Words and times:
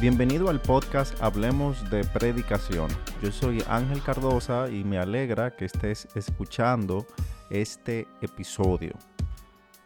Bienvenido 0.00 0.48
al 0.48 0.62
podcast 0.62 1.20
Hablemos 1.22 1.90
de 1.90 2.04
Predicación. 2.04 2.88
Yo 3.22 3.30
soy 3.30 3.62
Ángel 3.68 4.02
Cardosa 4.02 4.70
y 4.70 4.82
me 4.82 4.96
alegra 4.96 5.54
que 5.54 5.66
estés 5.66 6.08
escuchando 6.14 7.06
este 7.50 8.08
episodio. 8.22 8.94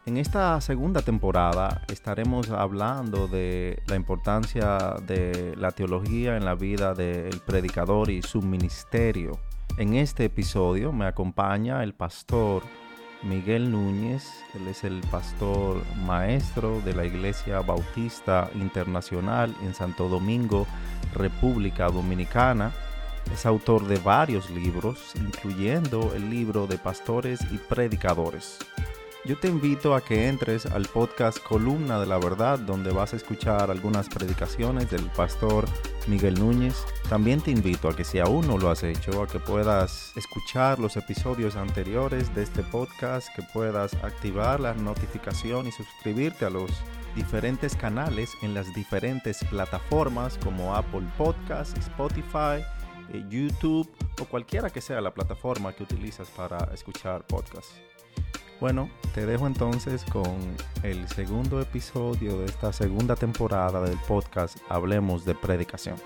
En 0.05 0.15
esta 0.15 0.61
segunda 0.61 1.01
temporada 1.01 1.81
estaremos 1.91 2.49
hablando 2.49 3.27
de 3.27 3.83
la 3.87 3.97
importancia 3.97 4.95
de 5.05 5.53
la 5.57 5.71
teología 5.71 6.37
en 6.37 6.45
la 6.45 6.55
vida 6.55 6.93
del 6.93 7.41
predicador 7.41 8.09
y 8.09 8.21
su 8.21 8.41
ministerio. 8.41 9.37
En 9.77 9.95
este 9.95 10.23
episodio 10.23 10.93
me 10.93 11.07
acompaña 11.07 11.83
el 11.83 11.93
pastor 11.93 12.63
Miguel 13.25 13.71
Núñez, 13.71 14.43
él 14.53 14.67
es 14.67 14.83
el 14.83 15.01
pastor 15.01 15.83
maestro 16.05 16.79
de 16.81 16.93
la 16.93 17.05
Iglesia 17.05 17.59
Bautista 17.61 18.51
Internacional 18.53 19.55
en 19.63 19.73
Santo 19.73 20.07
Domingo, 20.07 20.67
República 21.13 21.87
Dominicana. 21.87 22.71
Es 23.33 23.47
autor 23.47 23.87
de 23.87 23.97
varios 23.97 24.51
libros, 24.51 25.13
incluyendo 25.15 26.13
el 26.15 26.29
libro 26.29 26.67
de 26.67 26.77
pastores 26.77 27.39
y 27.51 27.57
predicadores. 27.57 28.59
Yo 29.25 29.35
te 29.35 29.47
invito 29.47 29.95
a 29.95 30.01
que 30.01 30.27
entres 30.27 30.67
al 30.67 30.85
podcast 30.85 31.39
Columna 31.39 31.99
de 31.99 32.05
la 32.05 32.19
Verdad, 32.19 32.59
donde 32.59 32.91
vas 32.91 33.13
a 33.13 33.15
escuchar 33.15 33.71
algunas 33.71 34.07
predicaciones 34.07 34.91
del 34.91 35.09
pastor 35.09 35.65
Miguel 36.05 36.35
Núñez. 36.35 36.85
También 37.09 37.41
te 37.41 37.49
invito 37.49 37.89
a 37.89 37.95
que 37.95 38.03
si 38.03 38.19
aún 38.19 38.45
no 38.45 38.59
lo 38.59 38.69
has 38.69 38.83
hecho, 38.83 39.23
a 39.23 39.27
que 39.27 39.39
puedas 39.39 40.15
escuchar 40.15 40.77
los 40.77 40.95
episodios 40.95 41.55
anteriores 41.55 42.35
de 42.35 42.43
este 42.43 42.61
podcast, 42.61 43.27
que 43.35 43.41
puedas 43.41 43.95
activar 43.95 44.59
la 44.59 44.75
notificación 44.75 45.65
y 45.65 45.71
suscribirte 45.71 46.45
a 46.45 46.51
los 46.51 46.69
diferentes 47.15 47.75
canales 47.75 48.29
en 48.43 48.53
las 48.53 48.75
diferentes 48.75 49.43
plataformas 49.45 50.37
como 50.37 50.75
Apple 50.75 51.07
Podcasts, 51.17 51.73
Spotify, 51.79 52.63
eh, 53.11 53.25
YouTube 53.27 53.91
o 54.21 54.25
cualquiera 54.25 54.69
que 54.69 54.81
sea 54.81 55.01
la 55.01 55.15
plataforma 55.15 55.73
que 55.73 55.81
utilizas 55.81 56.29
para 56.29 56.59
escuchar 56.75 57.25
podcasts. 57.25 57.73
Bueno, 58.61 58.89
te 59.13 59.25
dejo 59.25 59.47
entonces 59.47 60.05
con 60.05 60.39
el 60.81 61.09
segundo 61.09 61.59
episodio 61.59 62.39
de 62.39 62.45
esta 62.45 62.71
segunda 62.71 63.17
temporada 63.17 63.81
del 63.81 63.97
podcast 64.07 64.57
Hablemos 64.69 65.25
de 65.25 65.35
Predicación. 65.35 65.97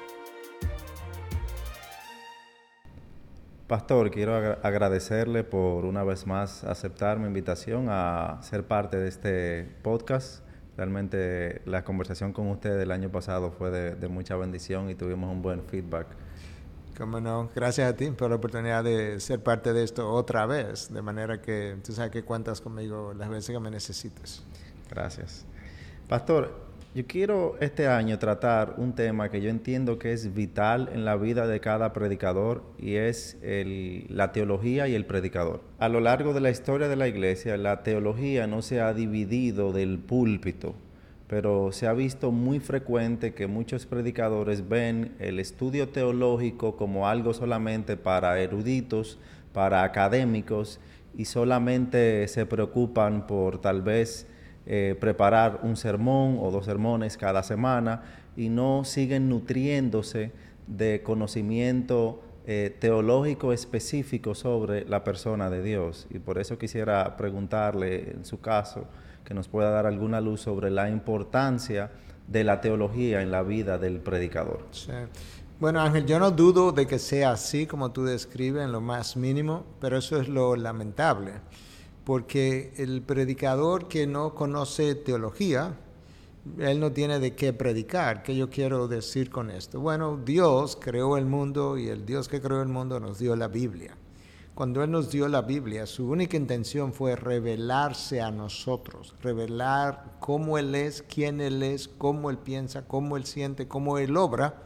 Pastor, 3.68 4.10
quiero 4.10 4.34
agradecerle 4.64 5.44
por 5.44 5.86
una 5.86 6.04
vez 6.04 6.26
más 6.26 6.64
aceptar 6.64 7.20
mi 7.20 7.28
invitación 7.28 7.86
a 7.88 8.40
ser 8.42 8.66
parte 8.66 8.98
de 8.98 9.10
este 9.10 9.70
podcast. 9.84 10.44
Realmente 10.76 11.62
la 11.66 11.84
conversación 11.84 12.34
con 12.34 12.48
usted 12.48 12.82
el 12.82 12.90
año 12.90 13.12
pasado 13.12 13.52
fue 13.52 13.70
de, 13.70 13.96
de 13.96 14.08
mucha 14.08 14.36
bendición 14.36 14.90
y 14.90 14.96
tuvimos 14.96 15.32
un 15.32 15.44
buen 15.44 15.62
feedback. 15.66 16.08
Cómo 17.00 17.22
no, 17.22 17.50
gracias 17.56 17.90
a 17.90 17.96
ti 17.96 18.12
por 18.12 18.30
la 18.30 18.36
oportunidad 18.36 18.84
de 18.84 19.22
ser 19.22 19.42
parte 19.42 19.72
de 19.72 19.86
esto 19.86 20.12
otra 20.12 20.46
vez, 20.46 20.94
de 20.94 21.02
manera 21.02 21.42
que 21.42 21.78
tú 21.82 21.94
sabes 21.94 22.12
que 22.12 22.24
cuentas 22.24 22.60
conmigo 22.60 23.14
las 23.14 23.30
veces 23.30 23.56
que 23.56 23.60
me 23.62 23.72
necesites. 23.72 24.44
Gracias. 24.90 25.46
Pastor, 26.10 26.54
yo 26.94 27.08
quiero 27.08 27.56
este 27.62 27.88
año 27.88 28.20
tratar 28.20 28.74
un 28.76 28.96
tema 28.96 29.30
que 29.30 29.40
yo 29.40 29.50
entiendo 29.50 29.98
que 29.98 30.12
es 30.12 30.34
vital 30.34 30.90
en 30.92 31.06
la 31.06 31.16
vida 31.16 31.48
de 31.48 31.62
cada 31.62 31.94
predicador 31.94 32.64
y 32.78 32.96
es 32.96 33.38
la 33.42 34.34
teología 34.34 34.90
y 34.90 34.96
el 34.96 35.06
predicador. 35.06 35.62
A 35.78 35.88
lo 35.88 36.02
largo 36.02 36.34
de 36.34 36.42
la 36.42 36.50
historia 36.50 36.90
de 36.90 36.98
la 36.98 37.08
iglesia, 37.08 37.56
la 37.56 37.82
teología 37.82 38.46
no 38.46 38.62
se 38.62 38.82
ha 38.82 38.94
dividido 38.94 39.72
del 39.72 40.00
púlpito 40.00 40.76
pero 41.30 41.72
se 41.72 41.86
ha 41.86 41.94
visto 41.94 42.32
muy 42.32 42.60
frecuente 42.60 43.36
que 43.36 43.46
muchos 43.46 43.86
predicadores 43.86 44.68
ven 44.68 45.16
el 45.20 45.40
estudio 45.40 45.90
teológico 45.90 46.76
como 46.76 47.08
algo 47.08 47.36
solamente 47.36 47.98
para 47.98 48.40
eruditos, 48.42 49.20
para 49.54 49.84
académicos, 49.84 50.80
y 51.16 51.26
solamente 51.26 52.28
se 52.28 52.48
preocupan 52.48 53.28
por 53.28 53.62
tal 53.62 53.84
vez 53.84 54.26
eh, 54.66 54.96
preparar 55.00 55.60
un 55.62 55.78
sermón 55.78 56.38
o 56.40 56.50
dos 56.50 56.66
sermones 56.66 57.16
cada 57.16 57.44
semana 57.44 58.04
y 58.36 58.50
no 58.50 58.84
siguen 58.84 59.30
nutriéndose 59.30 60.32
de 60.66 61.04
conocimiento 61.04 62.24
eh, 62.48 62.76
teológico 62.80 63.54
específico 63.54 64.34
sobre 64.34 64.84
la 64.86 65.04
persona 65.04 65.52
de 65.52 65.62
Dios. 65.62 66.08
Y 66.10 66.18
por 66.18 66.40
eso 66.40 66.58
quisiera 66.58 67.18
preguntarle 67.18 68.12
en 68.12 68.26
su 68.26 68.42
caso, 68.42 68.88
que 69.30 69.36
nos 69.36 69.48
pueda 69.48 69.70
dar 69.70 69.86
alguna 69.86 70.20
luz 70.22 70.42
sobre 70.42 70.72
la 70.72 70.90
importancia 70.90 71.92
de 72.28 72.44
la 72.44 72.62
teología 72.62 73.22
en 73.22 73.30
la 73.30 73.44
vida 73.44 73.78
del 73.78 74.00
predicador. 74.00 74.66
Bueno, 75.60 75.82
Ángel, 75.82 76.08
yo 76.08 76.18
no 76.18 76.32
dudo 76.32 76.72
de 76.72 76.88
que 76.88 76.98
sea 76.98 77.34
así 77.34 77.68
como 77.68 77.92
tú 77.92 78.06
describes 78.06 78.64
en 78.64 78.72
lo 78.72 78.82
más 78.82 79.16
mínimo, 79.16 79.66
pero 79.80 80.00
eso 80.00 80.20
es 80.20 80.28
lo 80.30 80.56
lamentable, 80.56 81.34
porque 82.06 82.74
el 82.78 83.04
predicador 83.04 83.88
que 83.88 84.08
no 84.08 84.34
conoce 84.34 84.96
teología, 84.96 85.76
él 86.58 86.80
no 86.80 86.92
tiene 86.92 87.20
de 87.20 87.36
qué 87.36 87.54
predicar. 87.54 88.24
¿Qué 88.24 88.36
yo 88.36 88.50
quiero 88.50 88.88
decir 88.88 89.30
con 89.30 89.52
esto? 89.52 89.80
Bueno, 89.80 90.20
Dios 90.26 90.76
creó 90.82 91.18
el 91.18 91.28
mundo 91.28 91.78
y 91.78 91.90
el 91.90 92.04
Dios 92.04 92.28
que 92.28 92.42
creó 92.42 92.64
el 92.64 92.70
mundo 92.70 93.00
nos 93.00 93.20
dio 93.20 93.36
la 93.36 93.48
Biblia. 93.48 93.96
Cuando 94.60 94.84
Él 94.84 94.92
nos 94.92 95.10
dio 95.10 95.30
la 95.30 95.42
Biblia, 95.42 95.86
su 95.86 96.10
única 96.10 96.36
intención 96.36 96.92
fue 96.92 97.16
revelarse 97.16 98.20
a 98.20 98.30
nosotros, 98.30 99.16
revelar 99.22 100.18
cómo 100.20 100.58
Él 100.58 100.76
es, 100.76 101.02
quién 101.02 101.40
Él 101.40 101.64
es, 101.64 101.88
cómo 101.88 102.30
Él 102.30 102.38
piensa, 102.38 102.86
cómo 102.86 103.16
Él 103.16 103.24
siente, 103.24 103.70
cómo 103.70 104.00
Él 104.00 104.18
obra, 104.18 104.64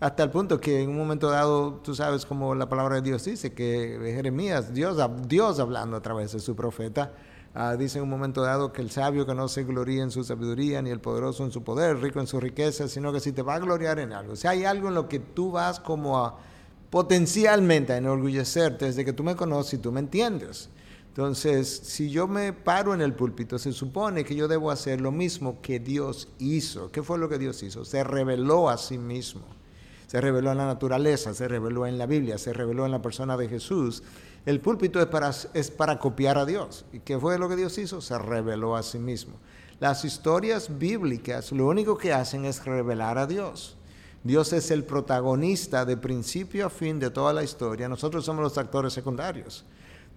hasta 0.00 0.22
el 0.22 0.30
punto 0.30 0.58
que 0.58 0.80
en 0.80 0.88
un 0.88 0.96
momento 0.96 1.28
dado, 1.28 1.74
tú 1.84 1.94
sabes 1.94 2.24
como 2.24 2.54
la 2.54 2.70
palabra 2.70 2.94
de 2.94 3.02
Dios 3.02 3.22
dice, 3.26 3.52
que 3.52 3.98
Jeremías, 4.14 4.72
Dios, 4.72 4.96
Dios 5.26 5.60
hablando 5.60 5.98
a 5.98 6.00
través 6.00 6.32
de 6.32 6.40
su 6.40 6.56
profeta, 6.56 7.12
ah, 7.52 7.76
dice 7.76 7.98
en 7.98 8.04
un 8.04 8.10
momento 8.10 8.40
dado 8.40 8.72
que 8.72 8.80
el 8.80 8.90
sabio 8.90 9.26
que 9.26 9.34
no 9.34 9.48
se 9.48 9.62
gloría 9.64 10.04
en 10.04 10.10
su 10.10 10.24
sabiduría, 10.24 10.80
ni 10.80 10.88
el 10.88 11.00
poderoso 11.00 11.44
en 11.44 11.52
su 11.52 11.62
poder, 11.62 11.98
rico 11.98 12.18
en 12.18 12.26
su 12.26 12.40
riqueza, 12.40 12.88
sino 12.88 13.12
que 13.12 13.20
si 13.20 13.32
te 13.32 13.42
va 13.42 13.56
a 13.56 13.58
gloriar 13.58 13.98
en 13.98 14.14
algo, 14.14 14.36
si 14.36 14.46
hay 14.46 14.64
algo 14.64 14.88
en 14.88 14.94
lo 14.94 15.06
que 15.06 15.18
tú 15.18 15.50
vas 15.50 15.80
como 15.80 16.16
a 16.16 16.38
potencialmente 16.90 17.92
a 17.92 17.98
enorgullecerte 17.98 18.86
desde 18.86 19.04
que 19.04 19.12
tú 19.12 19.22
me 19.24 19.36
conoces 19.36 19.74
y 19.74 19.78
tú 19.78 19.92
me 19.92 20.00
entiendes. 20.00 20.70
Entonces, 21.08 21.68
si 21.68 22.10
yo 22.10 22.28
me 22.28 22.52
paro 22.52 22.94
en 22.94 23.00
el 23.00 23.12
púlpito, 23.12 23.58
se 23.58 23.72
supone 23.72 24.24
que 24.24 24.36
yo 24.36 24.46
debo 24.46 24.70
hacer 24.70 25.00
lo 25.00 25.10
mismo 25.10 25.60
que 25.60 25.80
Dios 25.80 26.28
hizo. 26.38 26.92
¿Qué 26.92 27.02
fue 27.02 27.18
lo 27.18 27.28
que 27.28 27.38
Dios 27.38 27.60
hizo? 27.64 27.84
Se 27.84 28.04
reveló 28.04 28.68
a 28.68 28.78
sí 28.78 28.98
mismo. 28.98 29.42
Se 30.06 30.20
reveló 30.20 30.52
en 30.52 30.58
la 30.58 30.66
naturaleza, 30.66 31.34
se 31.34 31.48
reveló 31.48 31.86
en 31.86 31.98
la 31.98 32.06
Biblia, 32.06 32.38
se 32.38 32.52
reveló 32.52 32.86
en 32.86 32.92
la 32.92 33.02
persona 33.02 33.36
de 33.36 33.48
Jesús. 33.48 34.02
El 34.46 34.60
púlpito 34.60 35.00
es 35.00 35.06
para, 35.06 35.30
es 35.54 35.70
para 35.70 35.98
copiar 35.98 36.38
a 36.38 36.46
Dios. 36.46 36.84
¿Y 36.92 37.00
qué 37.00 37.18
fue 37.18 37.38
lo 37.38 37.48
que 37.48 37.56
Dios 37.56 37.76
hizo? 37.78 38.00
Se 38.00 38.16
reveló 38.16 38.76
a 38.76 38.82
sí 38.82 38.98
mismo. 38.98 39.34
Las 39.80 40.04
historias 40.04 40.78
bíblicas 40.78 41.52
lo 41.52 41.66
único 41.66 41.98
que 41.98 42.12
hacen 42.12 42.44
es 42.44 42.64
revelar 42.64 43.18
a 43.18 43.26
Dios. 43.26 43.77
Dios 44.28 44.52
es 44.52 44.70
el 44.70 44.84
protagonista 44.84 45.86
de 45.86 45.96
principio 45.96 46.66
a 46.66 46.68
fin 46.68 47.00
de 47.00 47.08
toda 47.08 47.32
la 47.32 47.42
historia. 47.42 47.88
Nosotros 47.88 48.26
somos 48.26 48.42
los 48.42 48.58
actores 48.58 48.92
secundarios. 48.92 49.64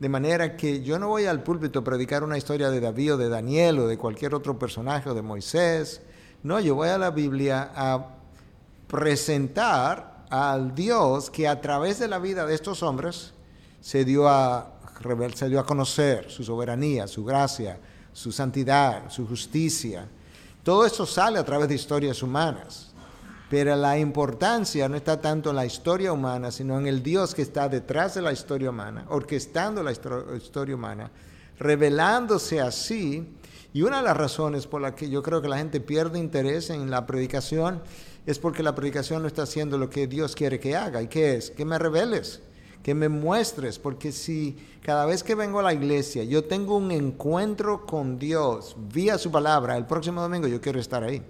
De 0.01 0.09
manera 0.09 0.57
que 0.57 0.83
yo 0.83 0.99
no 0.99 1.07
voy 1.07 1.27
al 1.27 1.43
púlpito 1.43 1.79
a 1.79 1.83
predicar 1.85 2.21
una 2.21 2.37
historia 2.37 2.69
de 2.69 2.81
David 2.81 3.13
o 3.13 3.17
de 3.17 3.29
Daniel 3.29 3.79
o 3.79 3.87
de 3.87 3.97
cualquier 3.97 4.35
otro 4.35 4.59
personaje 4.59 5.09
o 5.09 5.13
de 5.13 5.21
Moisés. 5.21 6.01
No, 6.43 6.59
yo 6.59 6.75
voy 6.75 6.89
a 6.89 6.97
la 6.97 7.11
Biblia 7.11 7.71
a 7.73 8.05
presentar 8.87 10.25
al 10.29 10.75
Dios 10.75 11.29
que 11.29 11.47
a 11.47 11.61
través 11.61 11.99
de 11.99 12.09
la 12.09 12.19
vida 12.19 12.45
de 12.45 12.53
estos 12.53 12.83
hombres 12.83 13.31
se 13.79 14.03
dio 14.03 14.27
a, 14.27 14.73
se 15.35 15.47
dio 15.47 15.57
a 15.57 15.65
conocer 15.65 16.29
su 16.29 16.43
soberanía, 16.43 17.07
su 17.07 17.23
gracia, 17.23 17.79
su 18.11 18.33
santidad, 18.33 19.09
su 19.09 19.25
justicia. 19.25 20.05
Todo 20.63 20.85
eso 20.85 21.05
sale 21.05 21.39
a 21.39 21.45
través 21.45 21.69
de 21.69 21.75
historias 21.75 22.21
humanas. 22.21 22.90
Pero 23.51 23.75
la 23.75 23.99
importancia 23.99 24.87
no 24.87 24.95
está 24.95 25.19
tanto 25.19 25.49
en 25.49 25.57
la 25.57 25.65
historia 25.65 26.13
humana, 26.13 26.51
sino 26.51 26.79
en 26.79 26.87
el 26.87 27.03
Dios 27.03 27.35
que 27.35 27.41
está 27.41 27.67
detrás 27.67 28.13
de 28.13 28.21
la 28.21 28.31
historia 28.31 28.69
humana, 28.69 29.05
orquestando 29.09 29.83
la 29.83 29.91
historia 29.91 30.73
humana, 30.73 31.11
revelándose 31.59 32.61
así. 32.61 33.27
Y 33.73 33.81
una 33.81 33.97
de 33.97 34.03
las 34.03 34.15
razones 34.15 34.67
por 34.67 34.79
las 34.79 34.93
que 34.93 35.09
yo 35.09 35.21
creo 35.21 35.41
que 35.41 35.49
la 35.49 35.57
gente 35.57 35.81
pierde 35.81 36.17
interés 36.17 36.69
en 36.69 36.89
la 36.89 37.05
predicación 37.05 37.81
es 38.25 38.39
porque 38.39 38.63
la 38.63 38.73
predicación 38.73 39.21
no 39.21 39.27
está 39.27 39.43
haciendo 39.43 39.77
lo 39.77 39.89
que 39.89 40.07
Dios 40.07 40.33
quiere 40.33 40.57
que 40.57 40.77
haga. 40.77 41.01
¿Y 41.01 41.07
qué 41.07 41.35
es? 41.35 41.51
Que 41.51 41.65
me 41.65 41.77
reveles, 41.77 42.41
que 42.81 42.95
me 42.95 43.09
muestres, 43.09 43.79
porque 43.79 44.13
si 44.13 44.55
cada 44.81 45.05
vez 45.05 45.23
que 45.23 45.35
vengo 45.35 45.59
a 45.59 45.63
la 45.63 45.73
iglesia 45.73 46.23
yo 46.23 46.45
tengo 46.45 46.77
un 46.77 46.89
encuentro 46.91 47.85
con 47.85 48.17
Dios 48.17 48.77
vía 48.93 49.17
su 49.17 49.29
palabra, 49.29 49.75
el 49.75 49.87
próximo 49.87 50.21
domingo 50.21 50.47
yo 50.47 50.61
quiero 50.61 50.79
estar 50.79 51.03
ahí 51.03 51.21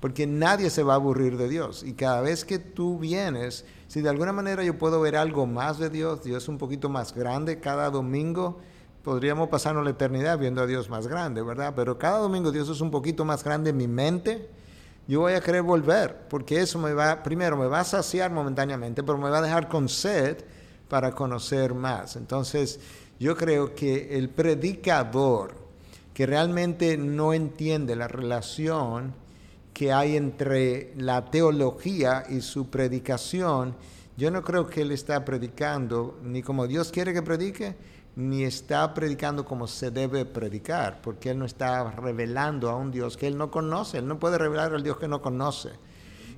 porque 0.00 0.26
nadie 0.26 0.70
se 0.70 0.82
va 0.82 0.94
a 0.94 0.96
aburrir 0.96 1.36
de 1.36 1.48
Dios. 1.48 1.82
Y 1.82 1.94
cada 1.94 2.20
vez 2.20 2.44
que 2.44 2.58
tú 2.58 2.98
vienes, 2.98 3.64
si 3.88 4.00
de 4.00 4.08
alguna 4.08 4.32
manera 4.32 4.62
yo 4.62 4.78
puedo 4.78 5.00
ver 5.00 5.16
algo 5.16 5.46
más 5.46 5.78
de 5.78 5.90
Dios, 5.90 6.22
Dios 6.22 6.42
es 6.42 6.48
un 6.48 6.58
poquito 6.58 6.88
más 6.88 7.14
grande 7.14 7.60
cada 7.60 7.90
domingo, 7.90 8.60
podríamos 9.02 9.48
pasarnos 9.48 9.84
la 9.84 9.90
eternidad 9.90 10.38
viendo 10.38 10.62
a 10.62 10.66
Dios 10.66 10.90
más 10.90 11.06
grande, 11.06 11.42
¿verdad? 11.42 11.72
Pero 11.76 11.98
cada 11.98 12.18
domingo 12.18 12.50
Dios 12.52 12.68
es 12.68 12.80
un 12.80 12.90
poquito 12.90 13.24
más 13.24 13.44
grande 13.44 13.70
en 13.70 13.76
mi 13.76 13.88
mente, 13.88 14.48
yo 15.08 15.20
voy 15.20 15.34
a 15.34 15.40
querer 15.40 15.62
volver, 15.62 16.26
porque 16.28 16.60
eso 16.60 16.80
me 16.80 16.92
va, 16.92 17.22
primero 17.22 17.56
me 17.56 17.68
va 17.68 17.80
a 17.80 17.84
saciar 17.84 18.32
momentáneamente, 18.32 19.04
pero 19.04 19.16
me 19.16 19.30
va 19.30 19.38
a 19.38 19.42
dejar 19.42 19.68
con 19.68 19.88
sed 19.88 20.38
para 20.88 21.12
conocer 21.12 21.74
más. 21.74 22.16
Entonces, 22.16 22.80
yo 23.20 23.36
creo 23.36 23.74
que 23.74 24.18
el 24.18 24.28
predicador 24.28 25.54
que 26.12 26.26
realmente 26.26 26.96
no 26.98 27.32
entiende 27.32 27.94
la 27.94 28.08
relación 28.08 29.14
que 29.76 29.92
hay 29.92 30.16
entre 30.16 30.94
la 30.96 31.26
teología 31.26 32.24
y 32.30 32.40
su 32.40 32.70
predicación, 32.70 33.74
yo 34.16 34.30
no 34.30 34.42
creo 34.42 34.66
que 34.66 34.80
él 34.80 34.90
está 34.90 35.22
predicando 35.22 36.18
ni 36.22 36.40
como 36.40 36.66
Dios 36.66 36.90
quiere 36.90 37.12
que 37.12 37.20
predique, 37.20 37.76
ni 38.16 38.44
está 38.44 38.94
predicando 38.94 39.44
como 39.44 39.66
se 39.66 39.90
debe 39.90 40.24
predicar, 40.24 41.02
porque 41.02 41.28
Él 41.28 41.38
no 41.38 41.44
está 41.44 41.90
revelando 41.90 42.70
a 42.70 42.76
un 42.76 42.90
Dios 42.90 43.18
que 43.18 43.26
Él 43.26 43.36
no 43.36 43.50
conoce, 43.50 43.98
Él 43.98 44.08
no 44.08 44.18
puede 44.18 44.38
revelar 44.38 44.72
al 44.72 44.82
Dios 44.82 44.96
que 44.96 45.08
no 45.08 45.20
conoce. 45.20 45.72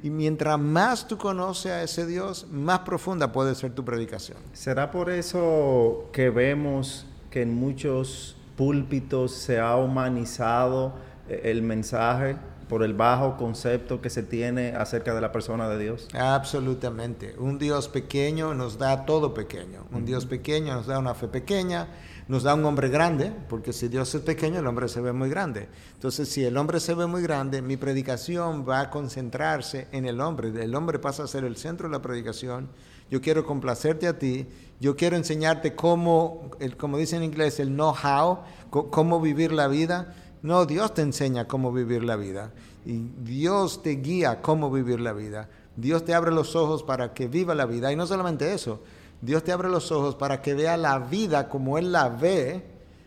Y 0.02 0.10
mientras 0.10 0.58
más 0.58 1.06
tú 1.06 1.16
conoces 1.16 1.70
a 1.70 1.84
ese 1.84 2.06
Dios, 2.06 2.48
más 2.50 2.80
profunda 2.80 3.30
puede 3.30 3.54
ser 3.54 3.72
tu 3.72 3.84
predicación. 3.84 4.38
¿Será 4.52 4.90
por 4.90 5.10
eso 5.10 6.08
que 6.12 6.30
vemos 6.30 7.06
que 7.30 7.42
en 7.42 7.54
muchos 7.54 8.36
púlpitos 8.56 9.30
se 9.30 9.60
ha 9.60 9.76
humanizado 9.76 10.94
eh, 11.28 11.42
el 11.44 11.62
mensaje? 11.62 12.36
Por 12.68 12.82
el 12.82 12.94
bajo 12.94 13.36
concepto 13.36 14.00
que 14.00 14.10
se 14.10 14.22
tiene 14.22 14.74
acerca 14.74 15.14
de 15.14 15.20
la 15.20 15.32
persona 15.32 15.68
de 15.68 15.78
Dios? 15.78 16.08
Absolutamente. 16.14 17.34
Un 17.38 17.58
Dios 17.58 17.88
pequeño 17.88 18.54
nos 18.54 18.78
da 18.78 19.06
todo 19.06 19.34
pequeño. 19.34 19.86
Un 19.92 20.04
Dios 20.04 20.26
pequeño 20.26 20.74
nos 20.74 20.86
da 20.86 20.98
una 20.98 21.14
fe 21.14 21.28
pequeña, 21.28 21.88
nos 22.28 22.42
da 22.42 22.54
un 22.54 22.64
hombre 22.64 22.88
grande, 22.88 23.32
porque 23.48 23.72
si 23.72 23.88
Dios 23.88 24.14
es 24.14 24.20
pequeño, 24.20 24.60
el 24.60 24.66
hombre 24.66 24.88
se 24.88 25.00
ve 25.00 25.12
muy 25.12 25.30
grande. 25.30 25.68
Entonces, 25.94 26.28
si 26.28 26.44
el 26.44 26.56
hombre 26.56 26.78
se 26.78 26.94
ve 26.94 27.06
muy 27.06 27.22
grande, 27.22 27.62
mi 27.62 27.76
predicación 27.76 28.66
va 28.68 28.80
a 28.80 28.90
concentrarse 28.90 29.88
en 29.92 30.04
el 30.04 30.20
hombre. 30.20 30.48
El 30.62 30.74
hombre 30.74 30.98
pasa 30.98 31.24
a 31.24 31.26
ser 31.26 31.44
el 31.44 31.56
centro 31.56 31.88
de 31.88 31.92
la 31.92 32.02
predicación. 32.02 32.68
Yo 33.10 33.22
quiero 33.22 33.46
complacerte 33.46 34.06
a 34.06 34.18
ti. 34.18 34.46
Yo 34.80 34.94
quiero 34.94 35.16
enseñarte 35.16 35.74
cómo, 35.74 36.50
el, 36.60 36.76
como 36.76 36.98
dice 36.98 37.16
en 37.16 37.24
inglés, 37.24 37.58
el 37.58 37.70
know-how, 37.70 38.40
cómo 38.70 39.20
vivir 39.20 39.50
la 39.50 39.66
vida 39.66 40.14
no, 40.42 40.66
Dios 40.66 40.94
te 40.94 41.02
enseña 41.02 41.46
cómo 41.46 41.72
vivir 41.72 42.04
la 42.04 42.16
vida 42.16 42.52
y 42.84 43.10
Dios 43.22 43.82
te 43.82 43.90
guía 43.90 44.40
cómo 44.40 44.70
vivir 44.70 45.00
la 45.00 45.12
vida. 45.12 45.48
Dios 45.76 46.04
te 46.04 46.14
abre 46.14 46.32
los 46.32 46.56
ojos 46.56 46.82
para 46.82 47.14
que 47.14 47.28
viva 47.28 47.54
la 47.54 47.66
vida 47.66 47.92
y 47.92 47.96
no 47.96 48.06
solamente 48.06 48.52
eso, 48.52 48.80
Dios 49.20 49.42
te 49.44 49.52
abre 49.52 49.68
los 49.68 49.90
ojos 49.92 50.14
para 50.14 50.40
que 50.40 50.54
vea 50.54 50.76
la 50.76 50.98
vida 50.98 51.48
como 51.48 51.78
Él 51.78 51.92
la 51.92 52.08
ve, 52.08 52.62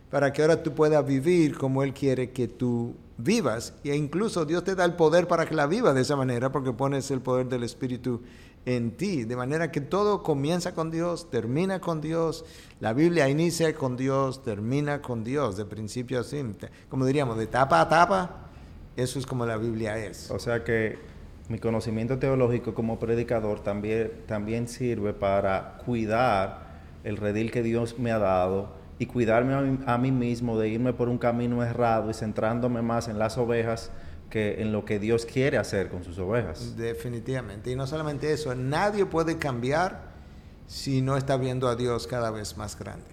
para 0.09 0.31
que 0.33 0.41
ahora 0.41 0.61
tú 0.61 0.73
puedas 0.73 1.05
vivir 1.05 1.57
como 1.57 1.83
Él 1.83 1.93
quiere 1.93 2.31
que 2.31 2.47
tú 2.47 2.95
vivas. 3.17 3.73
E 3.83 3.95
incluso 3.95 4.45
Dios 4.45 4.63
te 4.63 4.75
da 4.75 4.83
el 4.85 4.93
poder 4.93 5.27
para 5.27 5.45
que 5.45 5.55
la 5.55 5.67
viva 5.67 5.93
de 5.93 6.01
esa 6.01 6.15
manera, 6.15 6.51
porque 6.51 6.73
pones 6.73 7.09
el 7.11 7.21
poder 7.21 7.47
del 7.47 7.63
Espíritu 7.63 8.21
en 8.65 8.91
ti. 8.91 9.23
De 9.23 9.35
manera 9.35 9.71
que 9.71 9.81
todo 9.81 10.23
comienza 10.23 10.73
con 10.73 10.91
Dios, 10.91 11.29
termina 11.29 11.79
con 11.79 12.01
Dios. 12.01 12.45
La 12.79 12.93
Biblia 12.93 13.29
inicia 13.29 13.73
con 13.75 13.97
Dios, 13.97 14.43
termina 14.43 15.01
con 15.01 15.23
Dios, 15.23 15.57
de 15.57 15.65
principio 15.65 16.19
a 16.19 16.23
fin. 16.23 16.55
Como 16.89 17.05
diríamos, 17.05 17.37
de 17.37 17.47
tapa 17.47 17.81
a 17.81 17.89
tapa, 17.89 18.47
eso 18.95 19.19
es 19.19 19.25
como 19.25 19.45
la 19.45 19.57
Biblia 19.57 19.97
es. 19.97 20.29
O 20.31 20.39
sea 20.39 20.63
que 20.63 20.99
mi 21.49 21.59
conocimiento 21.59 22.17
teológico 22.17 22.73
como 22.73 22.99
predicador 22.99 23.61
también, 23.61 24.11
también 24.27 24.67
sirve 24.67 25.13
para 25.13 25.77
cuidar 25.85 26.71
el 27.03 27.17
redil 27.17 27.51
que 27.51 27.63
Dios 27.63 27.97
me 27.99 28.11
ha 28.11 28.19
dado 28.19 28.69
y 28.99 29.07
cuidarme 29.07 29.55
a 29.55 29.61
mí, 29.61 29.79
a 29.85 29.97
mí 29.97 30.11
mismo 30.11 30.57
de 30.59 30.69
irme 30.69 30.93
por 30.93 31.09
un 31.09 31.17
camino 31.17 31.63
errado 31.63 32.11
y 32.11 32.13
centrándome 32.13 32.83
más 32.83 33.07
en 33.07 33.17
las 33.17 33.37
ovejas 33.37 33.91
que 34.31 34.61
en 34.61 34.71
lo 34.71 34.83
que 34.83 34.97
Dios 34.97 35.27
quiere 35.27 35.59
hacer 35.59 35.89
con 35.89 36.03
sus 36.03 36.17
ovejas. 36.17 36.75
Definitivamente. 36.75 37.69
Y 37.69 37.75
no 37.75 37.85
solamente 37.85 38.33
eso, 38.33 38.55
nadie 38.55 39.05
puede 39.05 39.37
cambiar 39.37 40.09
si 40.65 41.01
no 41.01 41.17
está 41.17 41.37
viendo 41.37 41.67
a 41.67 41.75
Dios 41.75 42.07
cada 42.07 42.31
vez 42.31 42.57
más 42.57 42.79
grande. 42.79 43.05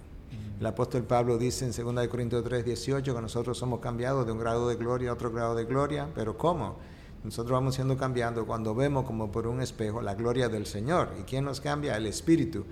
El 0.61 0.67
apóstol 0.67 1.05
Pablo 1.05 1.39
dice 1.39 1.65
en 1.65 1.95
2 1.95 2.09
Corintios 2.09 2.43
3, 2.43 2.65
18 2.65 3.15
que 3.15 3.21
nosotros 3.21 3.59
somos 3.59 3.81
cambiados 3.81 4.27
de 4.27 4.33
un 4.33 4.39
grado 4.39 4.69
de 4.69 4.77
gloria 4.77 5.11
a 5.11 5.13
otro 5.13 5.31
grado 5.31 5.55
de 5.55 5.65
gloria, 5.65 6.09
pero 6.15 6.39
¿cómo? 6.39 6.77
Nosotros 7.23 7.53
vamos 7.53 7.75
siendo 7.75 7.97
cambiando 7.97 8.47
cuando 8.47 8.75
vemos 8.75 9.05
como 9.05 9.31
por 9.31 9.47
un 9.47 9.61
espejo 9.61 10.01
la 10.01 10.15
gloria 10.15 10.49
del 10.49 10.67
Señor. 10.67 11.11
¿Y 11.21 11.23
quién 11.23 11.45
nos 11.45 11.61
cambia? 11.61 11.97
El 11.97 12.07
Espíritu. 12.07 12.65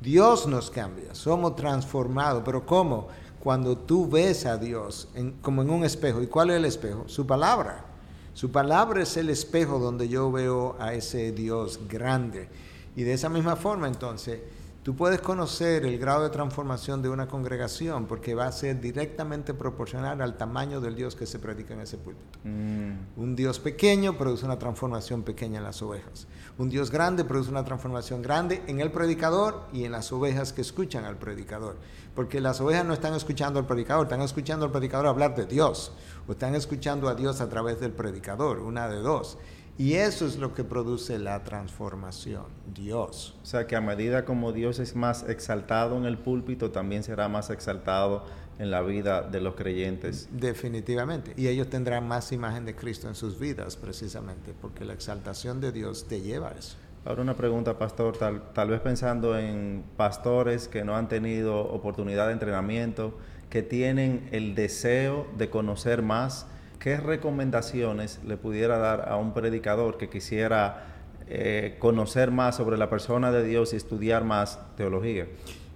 Dios 0.00 0.46
nos 0.46 0.70
cambia, 0.70 1.14
somos 1.14 1.56
transformados, 1.56 2.42
pero 2.44 2.66
¿cómo? 2.66 3.08
Cuando 3.40 3.76
tú 3.76 4.08
ves 4.08 4.46
a 4.46 4.56
Dios 4.56 5.08
como 5.42 5.62
en 5.62 5.70
un 5.70 5.84
espejo. 5.84 6.22
¿Y 6.22 6.26
cuál 6.26 6.50
es 6.50 6.56
el 6.56 6.64
espejo? 6.64 7.04
Su 7.06 7.26
palabra. 7.26 7.93
Su 8.34 8.50
palabra 8.50 9.02
es 9.02 9.16
el 9.16 9.30
espejo 9.30 9.78
donde 9.78 10.08
yo 10.08 10.30
veo 10.32 10.76
a 10.80 10.92
ese 10.92 11.30
Dios 11.30 11.80
grande. 11.88 12.48
Y 12.96 13.04
de 13.04 13.14
esa 13.14 13.28
misma 13.28 13.54
forma, 13.54 13.86
entonces, 13.86 14.40
tú 14.84 14.94
puedes 14.94 15.22
conocer 15.22 15.86
el 15.86 15.98
grado 15.98 16.22
de 16.24 16.28
transformación 16.28 17.00
de 17.00 17.08
una 17.08 17.26
congregación 17.26 18.06
porque 18.06 18.34
va 18.34 18.46
a 18.46 18.52
ser 18.52 18.82
directamente 18.82 19.54
proporcional 19.54 20.20
al 20.20 20.36
tamaño 20.36 20.78
del 20.82 20.94
Dios 20.94 21.16
que 21.16 21.24
se 21.24 21.38
predica 21.38 21.72
en 21.72 21.80
ese 21.80 21.96
púlpito. 21.96 22.38
Mm. 22.44 22.92
Un 23.16 23.34
Dios 23.34 23.58
pequeño 23.58 24.18
produce 24.18 24.44
una 24.44 24.58
transformación 24.58 25.22
pequeña 25.22 25.58
en 25.58 25.64
las 25.64 25.80
ovejas. 25.80 26.26
Un 26.58 26.68
Dios 26.68 26.90
grande 26.90 27.24
produce 27.24 27.50
una 27.50 27.64
transformación 27.64 28.20
grande 28.20 28.62
en 28.66 28.78
el 28.78 28.92
predicador 28.92 29.62
y 29.72 29.84
en 29.84 29.92
las 29.92 30.12
ovejas 30.12 30.52
que 30.52 30.60
escuchan 30.60 31.06
al 31.06 31.16
predicador. 31.16 31.76
Porque 32.14 32.42
las 32.42 32.60
ovejas 32.60 32.84
no 32.84 32.92
están 32.92 33.14
escuchando 33.14 33.58
al 33.58 33.66
predicador, 33.66 34.04
están 34.04 34.20
escuchando 34.20 34.66
al 34.66 34.70
predicador 34.70 35.06
hablar 35.06 35.34
de 35.34 35.46
Dios 35.46 35.92
o 36.28 36.32
están 36.32 36.54
escuchando 36.54 37.08
a 37.08 37.14
Dios 37.14 37.40
a 37.40 37.48
través 37.48 37.80
del 37.80 37.92
predicador, 37.92 38.58
una 38.58 38.86
de 38.86 38.98
dos. 38.98 39.38
Y 39.76 39.94
eso 39.94 40.24
es 40.24 40.36
lo 40.36 40.54
que 40.54 40.62
produce 40.62 41.18
la 41.18 41.42
transformación, 41.42 42.44
Dios. 42.72 43.36
O 43.42 43.46
sea 43.46 43.66
que 43.66 43.74
a 43.74 43.80
medida 43.80 44.24
como 44.24 44.52
Dios 44.52 44.78
es 44.78 44.94
más 44.94 45.28
exaltado 45.28 45.96
en 45.96 46.04
el 46.04 46.16
púlpito, 46.16 46.70
también 46.70 47.02
será 47.02 47.28
más 47.28 47.50
exaltado 47.50 48.24
en 48.60 48.70
la 48.70 48.82
vida 48.82 49.22
de 49.22 49.40
los 49.40 49.56
creyentes. 49.56 50.28
Definitivamente. 50.30 51.34
Y 51.36 51.48
ellos 51.48 51.68
tendrán 51.70 52.06
más 52.06 52.30
imagen 52.30 52.64
de 52.64 52.76
Cristo 52.76 53.08
en 53.08 53.16
sus 53.16 53.38
vidas, 53.38 53.76
precisamente, 53.76 54.54
porque 54.60 54.84
la 54.84 54.92
exaltación 54.92 55.60
de 55.60 55.72
Dios 55.72 56.06
te 56.06 56.20
lleva 56.20 56.50
a 56.50 56.52
eso. 56.52 56.76
Ahora 57.04 57.22
una 57.22 57.36
pregunta, 57.36 57.76
pastor, 57.76 58.16
tal, 58.16 58.52
tal 58.52 58.70
vez 58.70 58.80
pensando 58.80 59.36
en 59.36 59.84
pastores 59.96 60.68
que 60.68 60.84
no 60.84 60.96
han 60.96 61.08
tenido 61.08 61.60
oportunidad 61.60 62.28
de 62.28 62.32
entrenamiento, 62.32 63.18
que 63.50 63.62
tienen 63.62 64.28
el 64.32 64.54
deseo 64.54 65.26
de 65.36 65.50
conocer 65.50 66.00
más, 66.00 66.46
¿qué 66.78 66.96
recomendaciones 66.96 68.20
le 68.26 68.36
pudiera 68.36 68.78
dar 68.78 69.08
a 69.08 69.16
un 69.16 69.32
predicador 69.32 69.96
que 69.96 70.08
quisiera 70.08 70.86
eh, 71.26 71.76
conocer 71.78 72.30
más 72.30 72.56
sobre 72.56 72.76
la 72.76 72.90
persona 72.90 73.32
de 73.32 73.44
Dios 73.44 73.72
y 73.72 73.76
estudiar 73.76 74.24
más 74.24 74.58
teología? 74.76 75.26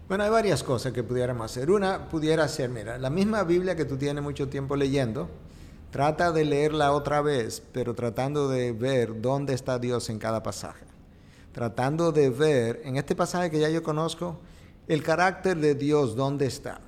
Bueno, 0.08 0.24
hay 0.24 0.30
varias 0.30 0.62
cosas 0.62 0.92
que 0.92 1.02
pudiéramos 1.02 1.50
hacer. 1.50 1.70
Una 1.70 2.08
pudiera 2.08 2.48
ser, 2.48 2.70
mira, 2.70 2.98
la 2.98 3.10
misma 3.10 3.44
Biblia 3.44 3.76
que 3.76 3.84
tú 3.84 3.96
tienes 3.96 4.22
mucho 4.22 4.48
tiempo 4.48 4.76
leyendo, 4.76 5.28
trata 5.90 6.32
de 6.32 6.44
leerla 6.44 6.92
otra 6.92 7.20
vez, 7.20 7.62
pero 7.72 7.94
tratando 7.94 8.48
de 8.48 8.72
ver 8.72 9.20
dónde 9.20 9.54
está 9.54 9.78
Dios 9.78 10.08
en 10.10 10.18
cada 10.18 10.42
pasaje. 10.42 10.86
Tratando 11.52 12.12
de 12.12 12.30
ver, 12.30 12.80
en 12.84 12.96
este 12.96 13.14
pasaje 13.14 13.50
que 13.50 13.58
ya 13.58 13.68
yo 13.68 13.82
conozco, 13.82 14.38
el 14.86 15.02
carácter 15.02 15.58
de 15.58 15.74
Dios, 15.74 16.16
dónde 16.16 16.46
está 16.46 16.80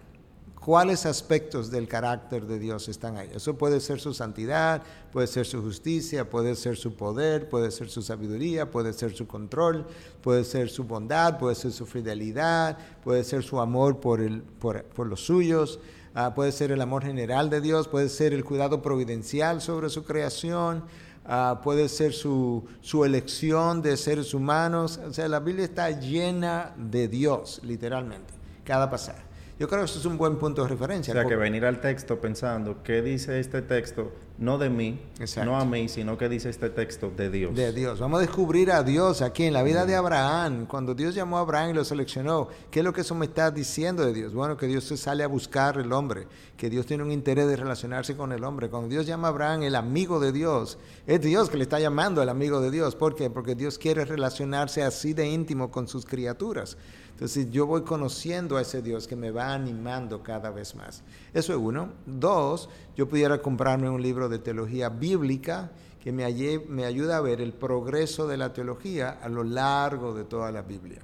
cuáles 0.61 1.07
aspectos 1.07 1.71
del 1.71 1.89
carácter 1.89 2.47
de 2.47 2.59
Dios 2.59 2.89
están 2.89 3.17
ahí. 3.17 3.31
Eso 3.35 3.57
puede 3.57 3.81
ser 3.81 3.99
su 3.99 4.13
santidad, 4.13 4.83
puede 5.11 5.27
ser 5.27 5.47
su 5.47 5.63
justicia, 5.63 6.29
puede 6.29 6.55
ser 6.55 6.77
su 6.77 6.95
poder, 6.95 7.49
puede 7.49 7.71
ser 7.71 7.89
su 7.89 8.03
sabiduría, 8.03 8.71
puede 8.71 8.93
ser 8.93 9.13
su 9.13 9.27
control, 9.27 9.87
puede 10.21 10.45
ser 10.45 10.69
su 10.69 10.85
bondad, 10.85 11.39
puede 11.39 11.55
ser 11.55 11.73
su 11.73 11.87
fidelidad, 11.87 12.79
puede 13.03 13.25
ser 13.25 13.43
su 13.43 13.59
amor 13.59 14.01
por, 14.01 14.21
el, 14.21 14.43
por, 14.43 15.07
los 15.07 15.21
suyos, 15.25 15.81
ah, 16.15 16.35
puede 16.35 16.53
ser 16.53 16.71
el 16.73 16.83
amor 16.83 17.05
general 17.05 17.49
de 17.49 17.63
Dios, 17.63 17.89
puede 17.89 18.11
ser 18.11 18.35
el 18.35 18.45
cuidado 18.45 18.83
providencial 18.83 19.63
sobre 19.63 19.89
su 19.89 20.05
creación. 20.05 20.85
Ah, 21.33 21.61
puede 21.63 21.89
ser 21.89 22.13
su, 22.13 22.65
su 22.81 23.05
elección 23.05 23.83
de 23.83 23.97
seres 23.97 24.35
humanos. 24.35 24.99
O 25.07 25.13
sea, 25.13 25.29
la 25.29 25.39
Biblia 25.39 25.65
está 25.65 25.91
llena 25.91 26.75
de 26.77 27.09
Dios, 27.09 27.61
literalmente, 27.63 28.33
cada 28.65 28.91
pasaje. 28.91 29.30
Yo 29.61 29.69
creo 29.69 29.81
que 29.81 29.91
eso 29.91 29.99
es 29.99 30.07
un 30.07 30.17
buen 30.17 30.39
punto 30.39 30.63
de 30.63 30.69
referencia. 30.69 31.13
O 31.13 31.15
sea, 31.15 31.27
que 31.27 31.37
venir 31.37 31.67
al 31.67 31.83
texto 31.83 32.19
pensando, 32.19 32.83
¿qué 32.83 33.03
dice 33.03 33.39
este 33.39 33.61
texto? 33.61 34.11
No 34.39 34.57
de 34.57 34.71
mí, 34.71 34.99
no 35.45 35.61
a 35.61 35.67
mí, 35.67 35.87
sino 35.91 36.17
que 36.17 36.31
dice 36.31 36.49
este 36.49 36.71
texto 36.71 37.13
de 37.15 37.29
Dios. 37.29 37.55
De 37.55 37.71
Dios. 37.75 38.01
Vamos 38.01 38.21
a 38.21 38.23
descubrir 38.23 38.73
a 38.73 38.83
Dios 38.83 39.21
aquí 39.21 39.45
en 39.45 39.53
la 39.53 39.63
vida 39.63 39.85
de 39.85 39.97
Abraham. 39.97 40.65
Cuando 40.65 40.95
Dios 40.95 41.15
llamó 41.15 41.37
a 41.37 41.41
Abraham 41.43 41.73
y 41.73 41.75
lo 41.75 41.85
seleccionó, 41.85 42.49
¿qué 42.71 42.79
es 42.79 42.85
lo 42.87 42.95
que 42.95 43.03
eso 43.03 43.15
me 43.15 43.27
está 43.27 43.51
diciendo 43.51 44.03
de 44.07 44.15
Dios? 44.15 44.33
Bueno, 44.33 44.57
que 44.57 44.67
Dios 44.67 44.85
se 44.85 44.97
sale 44.97 45.25
a 45.25 45.29
buscar 45.29 45.77
el 45.77 45.93
hombre, 45.93 46.27
que 46.57 46.71
Dios 46.71 46.87
tiene 46.87 47.03
un 47.03 47.13
interés 47.13 47.47
de 47.47 47.57
relacionarse 47.57 48.17
con 48.17 48.33
el 48.33 48.43
hombre. 48.45 48.71
Cuando 48.71 48.89
Dios 48.89 49.05
llama 49.05 49.29
a 49.29 49.31
Abraham 49.33 49.65
el 49.65 49.75
amigo 49.75 50.21
de 50.21 50.33
Dios, 50.33 50.79
es 51.07 51.21
Dios 51.21 51.51
que 51.51 51.59
le 51.59 51.65
está 51.65 51.79
llamando 51.79 52.23
el 52.23 52.31
amigo 52.31 52.63
de 52.63 52.71
Dios. 52.71 52.97
¿Por 52.97 53.15
qué? 53.15 53.29
Porque 53.29 53.55
Dios 53.55 53.77
quiere 53.77 54.07
relacionarse 54.07 54.83
así 54.83 55.13
de 55.13 55.29
íntimo 55.29 55.71
con 55.71 55.87
sus 55.87 56.07
criaturas. 56.07 56.79
Entonces 57.21 57.51
yo 57.51 57.67
voy 57.67 57.83
conociendo 57.83 58.57
a 58.57 58.63
ese 58.63 58.81
Dios 58.81 59.07
que 59.07 59.15
me 59.15 59.31
va 59.31 59.53
animando 59.53 60.23
cada 60.23 60.51
vez 60.51 60.75
más. 60.75 61.03
Eso 61.35 61.53
es 61.53 61.59
uno. 61.59 61.91
Dos, 62.07 62.71
yo 62.97 63.11
pudiera 63.11 63.43
comprarme 63.43 63.91
un 63.91 64.01
libro 64.01 64.31
de 64.31 64.39
teología 64.39 64.89
bíblica 64.89 65.71
que 66.03 66.13
me, 66.13 66.25
me 66.67 66.87
ayuda 66.87 67.19
a 67.19 67.21
ver 67.21 67.43
el 67.43 67.53
progreso 67.53 68.27
de 68.27 68.39
la 68.39 68.55
teología 68.55 69.19
a 69.23 69.29
lo 69.29 69.45
largo 69.45 70.15
de 70.15 70.25
toda 70.25 70.51
la 70.51 70.63
Biblia. 70.63 71.03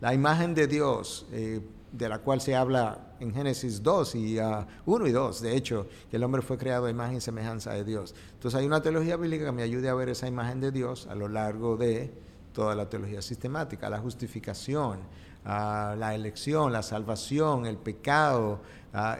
La 0.00 0.14
imagen 0.14 0.54
de 0.54 0.68
Dios, 0.68 1.26
eh, 1.32 1.60
de 1.92 2.08
la 2.08 2.20
cual 2.20 2.40
se 2.40 2.56
habla 2.56 3.12
en 3.20 3.34
Génesis 3.34 3.82
2 3.82 4.14
y 4.14 4.38
1 4.86 5.06
y 5.06 5.12
2, 5.12 5.42
de 5.42 5.54
hecho, 5.54 5.86
que 6.10 6.16
el 6.16 6.24
hombre 6.24 6.40
fue 6.40 6.56
creado 6.56 6.86
a 6.86 6.90
imagen 6.90 7.18
y 7.18 7.20
semejanza 7.20 7.74
de 7.74 7.84
Dios. 7.84 8.14
Entonces 8.32 8.58
hay 8.58 8.64
una 8.64 8.80
teología 8.80 9.18
bíblica 9.18 9.44
que 9.44 9.52
me 9.52 9.64
ayude 9.64 9.90
a 9.90 9.94
ver 9.94 10.08
esa 10.08 10.26
imagen 10.26 10.62
de 10.62 10.72
Dios 10.72 11.06
a 11.10 11.14
lo 11.14 11.28
largo 11.28 11.76
de 11.76 12.10
toda 12.54 12.74
la 12.74 12.88
teología 12.88 13.20
sistemática, 13.20 13.90
la 13.90 13.98
justificación, 13.98 15.00
la 15.44 16.14
elección, 16.14 16.72
la 16.72 16.82
salvación, 16.82 17.66
el 17.66 17.76
pecado, 17.76 18.60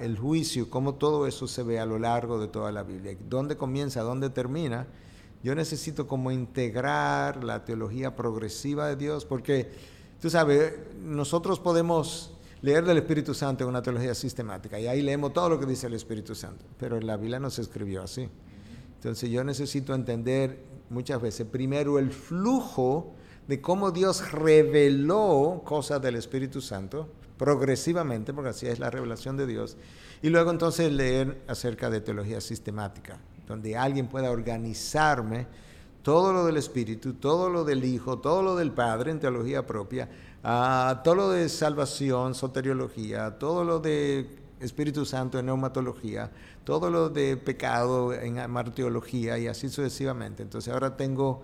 el 0.01 0.19
juicio, 0.19 0.69
cómo 0.71 0.95
todo 0.95 1.27
eso 1.27 1.47
se 1.47 1.63
ve 1.63 1.79
a 1.79 1.87
lo 1.87 1.99
largo 1.99 2.41
de 2.41 2.49
toda 2.49 2.73
la 2.73 2.83
Biblia. 2.83 3.17
¿Dónde 3.29 3.57
comienza? 3.57 4.03
¿Dónde 4.03 4.31
termina? 4.31 4.87
Yo 5.43 5.55
necesito 5.55 6.07
como 6.07 6.31
integrar 6.31 7.45
la 7.45 7.65
teología 7.65 8.17
progresiva 8.17 8.89
de 8.89 8.97
Dios, 8.97 9.25
porque 9.25 9.71
tú 10.21 10.31
sabes, 10.31 10.75
nosotros 11.01 11.61
podemos 11.61 12.33
leer 12.61 12.85
del 12.85 12.99
Espíritu 12.99 13.35
Santo 13.35 13.63
en 13.63 13.71
una 13.71 13.83
teología 13.83 14.15
sistemática 14.15 14.81
y 14.81 14.89
ahí 14.89 15.01
leemos 15.01 15.33
todo 15.33 15.49
lo 15.49 15.61
que 15.61 15.67
dice 15.67 15.87
el 15.87 15.95
Espíritu 15.95 16.35
Santo, 16.35 16.65
pero 16.77 17.01
la 17.01 17.17
Biblia 17.17 17.39
no 17.39 17.51
se 17.51 17.63
escribió 17.63 18.03
así. 18.03 18.29
Entonces 18.97 19.31
yo 19.31 19.45
necesito 19.45 19.95
entender 19.95 20.65
muchas 20.91 21.23
veces 21.23 21.47
primero 21.47 22.01
el 22.01 22.11
flujo 22.11 23.15
de 23.49 23.61
cómo 23.61 23.91
Dios 23.91 24.31
reveló 24.31 25.63
cosas 25.65 26.01
del 26.01 26.15
Espíritu 26.17 26.61
Santo 26.61 27.09
progresivamente, 27.39 28.33
porque 28.33 28.51
así 28.51 28.67
es 28.67 28.79
la 28.79 28.91
revelación 28.91 29.37
de 29.37 29.47
Dios, 29.47 29.77
y 30.23 30.29
luego 30.29 30.51
entonces 30.51 30.93
leer 30.93 31.43
acerca 31.49 31.89
de 31.89 32.01
teología 32.01 32.41
sistemática, 32.41 33.19
donde 33.47 33.77
alguien 33.77 34.09
pueda 34.09 34.31
organizarme 34.31 35.47
todo 36.03 36.33
lo 36.33 36.45
del 36.45 36.57
Espíritu, 36.57 37.15
todo 37.15 37.49
lo 37.49 37.65
del 37.65 37.85
Hijo, 37.85 38.19
todo 38.19 38.43
lo 38.43 38.57
del 38.57 38.73
Padre 38.73 39.13
en 39.13 39.21
teología 39.21 39.67
propia, 39.67 40.09
todo 41.03 41.15
lo 41.15 41.31
de 41.31 41.49
salvación, 41.49 42.35
soteriología, 42.35 43.39
todo 43.39 43.65
lo 43.65 43.79
de 43.81 44.29
Espíritu 44.61 45.05
Santo 45.05 45.39
en 45.39 45.47
neumatología, 45.47 46.31
todo 46.65 46.91
lo 46.91 47.09
de 47.09 47.37
pecado 47.37 48.13
en 48.13 48.51
martiología 48.51 49.39
y 49.39 49.47
así 49.47 49.69
sucesivamente. 49.69 50.43
Entonces 50.43 50.73
ahora 50.73 50.97
tengo 50.97 51.43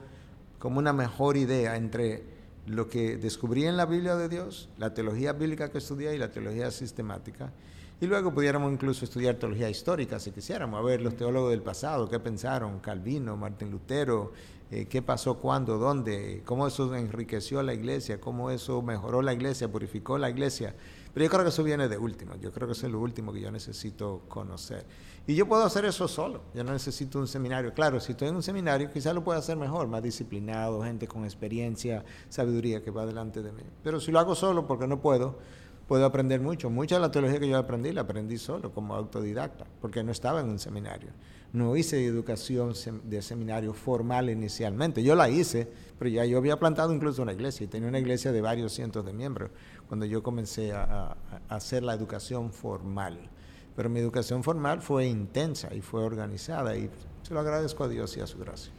como 0.65 0.79
una 0.79 0.95
mejor 0.95 1.37
idea 1.37 1.77
entre 1.77 2.23
lo 2.67 2.89
que 2.89 3.19
descubrí 3.19 3.67
en 3.67 3.77
la 3.77 3.85
Biblia 3.85 4.17
de 4.17 4.31
Dios, 4.31 4.71
la 4.79 4.95
teología 4.95 5.35
bíblica 5.35 5.71
que 5.71 5.77
estudié 5.77 6.15
y 6.15 6.19
la 6.19 6.31
teología 6.31 6.71
sistemática. 6.71 7.53
Y 8.01 8.07
luego 8.07 8.33
pudiéramos 8.33 8.73
incluso 8.73 9.05
estudiar 9.05 9.35
teología 9.35 9.69
histórica 9.69 10.19
si 10.19 10.31
quisiéramos, 10.31 10.81
a 10.81 10.83
ver 10.83 11.03
los 11.03 11.19
teólogos 11.19 11.51
del 11.51 11.61
pasado, 11.61 12.09
qué 12.09 12.19
pensaron, 12.19 12.81
Calvino, 12.81 13.37
Martín 13.37 13.71
Lutero, 13.71 14.33
eh, 14.71 14.87
qué 14.87 15.03
pasó, 15.03 15.35
cuándo, 15.35 15.77
dónde, 15.77 16.41
cómo 16.47 16.67
eso 16.67 16.95
enriqueció 16.95 17.63
la 17.63 17.75
iglesia, 17.75 18.19
cómo 18.19 18.51
eso 18.51 18.81
mejoró 18.81 19.21
la 19.21 19.35
iglesia, 19.35 19.71
purificó 19.71 20.17
la 20.17 20.31
iglesia. 20.31 20.75
Pero 21.15 21.25
yo 21.25 21.31
creo 21.31 21.45
que 21.45 21.51
eso 21.51 21.63
viene 21.63 21.89
de 21.89 21.97
último, 21.97 22.35
yo 22.41 22.53
creo 22.53 22.67
que 22.67 22.73
eso 22.73 22.87
es 22.87 22.93
lo 22.93 22.99
último 22.99 23.33
que 23.33 23.41
yo 23.41 23.51
necesito 23.53 24.23
conocer. 24.29 24.85
Y 25.29 25.37
yo 25.37 25.47
puedo 25.47 25.63
hacer 25.63 25.85
eso 25.85 26.09
solo, 26.09 26.43
yo 26.53 26.65
no 26.65 26.73
necesito 26.73 27.21
un 27.21 27.29
seminario. 27.29 27.73
Claro, 27.73 28.01
si 28.01 28.13
estoy 28.13 28.29
en 28.29 28.35
un 28.35 28.43
seminario 28.43 28.91
quizás 28.93 29.15
lo 29.15 29.23
pueda 29.23 29.39
hacer 29.39 29.57
mejor, 29.57 29.87
más 29.87 30.03
disciplinado, 30.03 30.83
gente 30.83 31.07
con 31.07 31.25
experiencia, 31.25 32.05
sabiduría 32.29 32.83
que 32.83 32.91
va 32.91 33.07
delante 33.07 33.43
de 33.43 33.53
mí. 33.53 33.63
Pero 33.85 34.01
si 34.01 34.11
lo 34.11 34.19
hago 34.19 34.35
solo 34.35 34.67
porque 34.67 34.89
no 34.89 35.01
puedo, 35.01 35.39
puedo 35.87 36.05
aprender 36.05 36.41
mucho. 36.41 36.69
Mucha 36.69 36.97
de 36.97 37.03
la 37.03 37.13
teología 37.13 37.39
que 37.39 37.49
yo 37.49 37.59
aprendí 37.59 37.93
la 37.93 38.01
aprendí 38.01 38.37
solo 38.37 38.73
como 38.73 38.97
autodidacta, 38.97 39.67
porque 39.81 40.03
no 40.03 40.11
estaba 40.11 40.41
en 40.41 40.49
un 40.49 40.59
seminario. 40.59 41.11
No 41.55 41.77
hice 41.77 42.05
educación 42.05 42.73
de 43.05 43.23
seminario 43.23 43.75
formal 43.75 44.29
inicialmente. 44.29 45.05
Yo 45.05 45.15
la 45.15 45.29
hice, 45.29 45.69
pero 46.01 46.11
ya 46.11 46.25
yo 46.25 46.37
había 46.37 46.59
plantado 46.59 46.93
incluso 46.93 47.23
una 47.23 47.33
iglesia 47.33 47.63
y 47.63 47.69
tenía 47.69 47.89
una 47.89 48.01
iglesia 48.01 48.33
de 48.33 48.41
varios 48.41 48.73
cientos 48.73 49.07
de 49.07 49.13
miembros 49.13 49.53
cuando 49.87 50.05
yo 50.05 50.21
comencé 50.21 50.73
a, 50.73 51.17
hacer 51.49 51.85
la 51.85 51.95
educación 51.95 52.51
formal. 52.51 53.31
Pero 53.77 53.89
mi 53.89 54.01
educación 54.01 54.43
formal 54.43 54.83
fue 54.83 55.07
intensa 55.07 55.73
y 55.73 55.81
fue 55.81 56.03
organizada 56.03 56.77
y 56.77 56.91
se 57.23 57.33
lo 57.33 57.39
agradezco 57.39 57.85
a 57.85 57.89
Dios 57.89 58.17
y 58.17 58.21
a 58.21 58.27
su 58.27 58.37
gracia. 58.39 58.73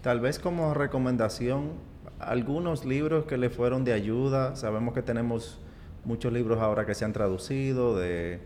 Tal 0.00 0.20
vez 0.20 0.38
como 0.38 0.72
recomendación, 0.72 1.72
algunos 2.18 2.86
libros 2.86 3.26
que 3.26 3.36
le 3.36 3.50
fueron 3.50 3.84
de 3.84 3.92
ayuda, 3.92 4.56
sabemos 4.56 4.94
que 4.94 5.02
tenemos 5.02 5.58
muchos 6.06 6.32
libros 6.32 6.58
ahora 6.60 6.86
que 6.86 6.94
se 6.94 7.04
han 7.04 7.12
traducido 7.12 7.94
de 7.98 8.40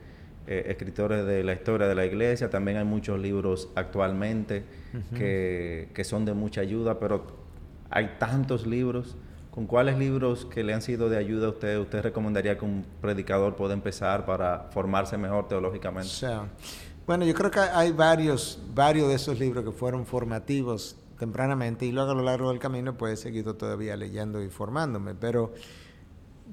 eh, 0.50 0.64
escritores 0.70 1.26
de 1.26 1.44
la 1.44 1.52
historia 1.52 1.86
de 1.86 1.94
la 1.94 2.06
iglesia, 2.06 2.48
también 2.48 2.78
hay 2.78 2.84
muchos 2.84 3.20
libros 3.20 3.68
actualmente 3.74 4.64
que, 5.14 5.90
que 5.92 6.04
son 6.04 6.24
de 6.24 6.32
mucha 6.32 6.62
ayuda, 6.62 6.98
pero 6.98 7.26
hay 7.90 8.16
tantos 8.18 8.66
libros. 8.66 9.14
¿Con 9.50 9.66
cuáles 9.66 9.98
libros 9.98 10.46
que 10.46 10.64
le 10.64 10.72
han 10.72 10.80
sido 10.80 11.10
de 11.10 11.18
ayuda 11.18 11.48
a 11.48 11.50
usted, 11.50 11.78
usted 11.78 12.00
recomendaría 12.00 12.56
que 12.56 12.64
un 12.64 12.86
predicador 13.02 13.56
pueda 13.56 13.74
empezar 13.74 14.24
para 14.24 14.68
formarse 14.70 15.18
mejor 15.18 15.48
teológicamente? 15.48 16.08
bueno, 17.06 17.26
yo 17.26 17.34
creo 17.34 17.50
que 17.50 17.60
hay 17.60 17.92
varios, 17.92 18.58
varios 18.74 19.08
de 19.08 19.16
esos 19.16 19.38
libros 19.38 19.64
que 19.66 19.72
fueron 19.72 20.06
formativos 20.06 20.96
tempranamente 21.18 21.84
y 21.84 21.92
luego 21.92 22.12
a 22.12 22.14
lo 22.14 22.22
largo 22.22 22.48
del 22.48 22.58
camino 22.58 22.96
pues 22.96 23.20
he 23.20 23.22
seguido 23.22 23.56
todavía 23.56 23.96
leyendo 23.96 24.42
y 24.42 24.48
formándome, 24.48 25.14
pero 25.14 25.52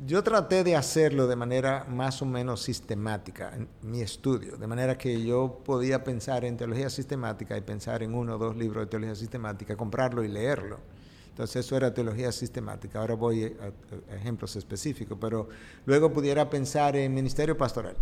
yo 0.05 0.23
traté 0.23 0.63
de 0.63 0.75
hacerlo 0.75 1.27
de 1.27 1.35
manera 1.35 1.85
más 1.89 2.21
o 2.21 2.25
menos 2.25 2.61
sistemática 2.61 3.53
en 3.55 3.69
mi 3.81 4.01
estudio, 4.01 4.57
de 4.57 4.67
manera 4.67 4.97
que 4.97 5.23
yo 5.23 5.61
podía 5.63 6.03
pensar 6.03 6.43
en 6.45 6.57
teología 6.57 6.89
sistemática 6.89 7.57
y 7.57 7.61
pensar 7.61 8.03
en 8.03 8.13
uno 8.13 8.35
o 8.35 8.37
dos 8.37 8.55
libros 8.57 8.85
de 8.85 8.87
teología 8.87 9.15
sistemática, 9.15 9.77
comprarlo 9.77 10.23
y 10.23 10.27
leerlo 10.27 10.79
entonces 11.35 11.65
eso 11.65 11.75
era 11.75 11.93
teología 11.93 12.31
sistemática. 12.31 13.01
Ahora 13.01 13.15
voy 13.15 13.43
a, 13.43 14.15
ejemplos 14.15 14.55
específicos, 14.55 15.17
pero 15.19 15.49
luego 15.85 16.13
pudiera 16.13 16.49
pensar 16.49 16.95
en 16.95 17.13
ministerio 17.13 17.57
pastoral 17.57 17.97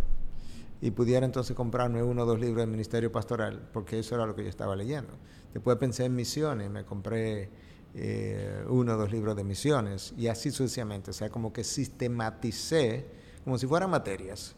y 0.80 0.92
pudiera 0.92 1.26
entonces 1.26 1.56
comprarme 1.56 2.00
uno 2.00 2.22
o 2.22 2.26
dos 2.26 2.38
libros 2.38 2.64
de 2.64 2.70
ministerio 2.70 3.10
pastoral, 3.10 3.68
porque 3.72 3.98
eso 3.98 4.14
era 4.14 4.24
lo 4.24 4.36
que 4.36 4.44
yo 4.44 4.48
estaba 4.48 4.76
leyendo. 4.76 5.14
Después 5.52 5.76
pensé 5.78 6.04
en 6.04 6.14
misiones, 6.14 6.70
me 6.70 6.84
compré 6.84 7.50
eh, 7.94 8.64
uno 8.68 8.94
o 8.94 8.96
dos 8.96 9.12
libros 9.12 9.36
de 9.36 9.44
misiones 9.44 10.14
y 10.16 10.26
así 10.26 10.50
sucesivamente. 10.50 11.10
O 11.10 11.14
sea, 11.14 11.30
como 11.30 11.52
que 11.52 11.64
sistematicé, 11.64 13.06
como 13.44 13.58
si 13.58 13.66
fueran 13.66 13.90
materias, 13.90 14.54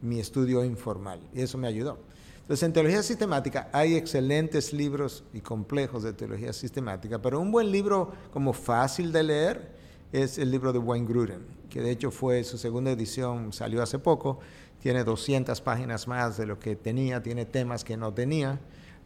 mi 0.00 0.20
estudio 0.20 0.64
informal 0.64 1.20
y 1.34 1.40
eso 1.40 1.58
me 1.58 1.68
ayudó. 1.68 1.98
Entonces, 2.40 2.62
en 2.62 2.72
teología 2.72 3.02
sistemática 3.02 3.68
hay 3.74 3.94
excelentes 3.94 4.72
libros 4.72 5.22
y 5.34 5.40
complejos 5.40 6.02
de 6.02 6.14
teología 6.14 6.54
sistemática, 6.54 7.20
pero 7.20 7.40
un 7.40 7.52
buen 7.52 7.70
libro 7.70 8.12
como 8.32 8.54
fácil 8.54 9.12
de 9.12 9.22
leer 9.22 9.72
es 10.12 10.38
el 10.38 10.50
libro 10.50 10.72
de 10.72 10.78
Wayne 10.78 11.06
Gruden, 11.06 11.46
que 11.68 11.82
de 11.82 11.90
hecho 11.90 12.10
fue 12.10 12.42
su 12.44 12.56
segunda 12.56 12.90
edición, 12.90 13.52
salió 13.52 13.82
hace 13.82 13.98
poco, 13.98 14.38
tiene 14.80 15.04
200 15.04 15.60
páginas 15.60 16.08
más 16.08 16.38
de 16.38 16.46
lo 16.46 16.58
que 16.58 16.74
tenía, 16.74 17.22
tiene 17.22 17.44
temas 17.44 17.84
que 17.84 17.98
no 17.98 18.14
tenía, 18.14 18.58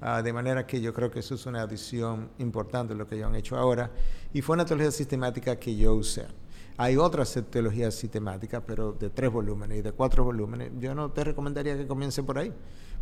ah, 0.03 0.23
de 0.23 0.33
manera 0.33 0.67
que 0.67 0.81
yo 0.81 0.93
creo 0.93 1.11
que 1.11 1.21
eso 1.21 1.35
es 1.35 1.47
una 1.47 1.63
edición 1.63 2.31
importante 2.39 2.95
lo 2.95 3.07
que 3.07 3.15
ellos 3.15 3.29
han 3.29 3.37
hecho 3.37 3.57
ahora, 3.57 3.91
y 4.33 4.43
fue 4.43 4.55
una 4.55 4.65
teología 4.65 4.91
sistemática 4.91 5.57
que 5.57 5.75
yo 5.77 5.95
usé. 5.95 6.27
Hay 6.77 6.97
otras 6.97 7.39
teologías 7.51 7.95
sistemáticas, 7.95 8.63
pero 8.67 8.93
de 8.93 9.11
tres 9.11 9.31
volúmenes 9.31 9.79
y 9.79 9.83
de 9.83 9.93
cuatro 9.93 10.25
volúmenes. 10.25 10.73
Yo 10.79 10.95
no 10.95 11.11
te 11.11 11.23
recomendaría 11.23 11.77
que 11.77 11.87
comience 11.87 12.23
por 12.23 12.39
ahí 12.39 12.53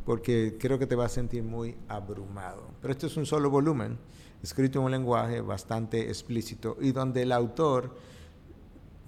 porque 0.04 0.56
creo 0.58 0.78
que 0.78 0.86
te 0.86 0.94
vas 0.94 1.12
a 1.12 1.14
sentir 1.14 1.42
muy 1.42 1.76
abrumado. 1.88 2.62
Pero 2.80 2.92
este 2.92 3.06
es 3.06 3.16
un 3.16 3.26
solo 3.26 3.50
volumen, 3.50 3.98
escrito 4.42 4.78
en 4.78 4.86
un 4.86 4.90
lenguaje 4.90 5.40
bastante 5.40 6.08
explícito 6.08 6.76
y 6.80 6.92
donde 6.92 7.22
el 7.22 7.32
autor 7.32 7.94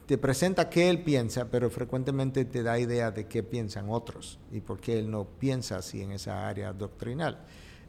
te 0.06 0.18
presenta 0.18 0.68
qué 0.68 0.90
él 0.90 1.02
piensa, 1.02 1.50
pero 1.50 1.70
frecuentemente 1.70 2.44
te 2.44 2.62
da 2.62 2.78
idea 2.78 3.10
de 3.10 3.26
qué 3.26 3.42
piensan 3.42 3.88
otros 3.88 4.38
y 4.50 4.60
por 4.60 4.80
qué 4.80 4.98
él 4.98 5.10
no 5.10 5.24
piensa 5.24 5.76
así 5.76 6.02
en 6.02 6.12
esa 6.12 6.48
área 6.48 6.72
doctrinal. 6.72 7.38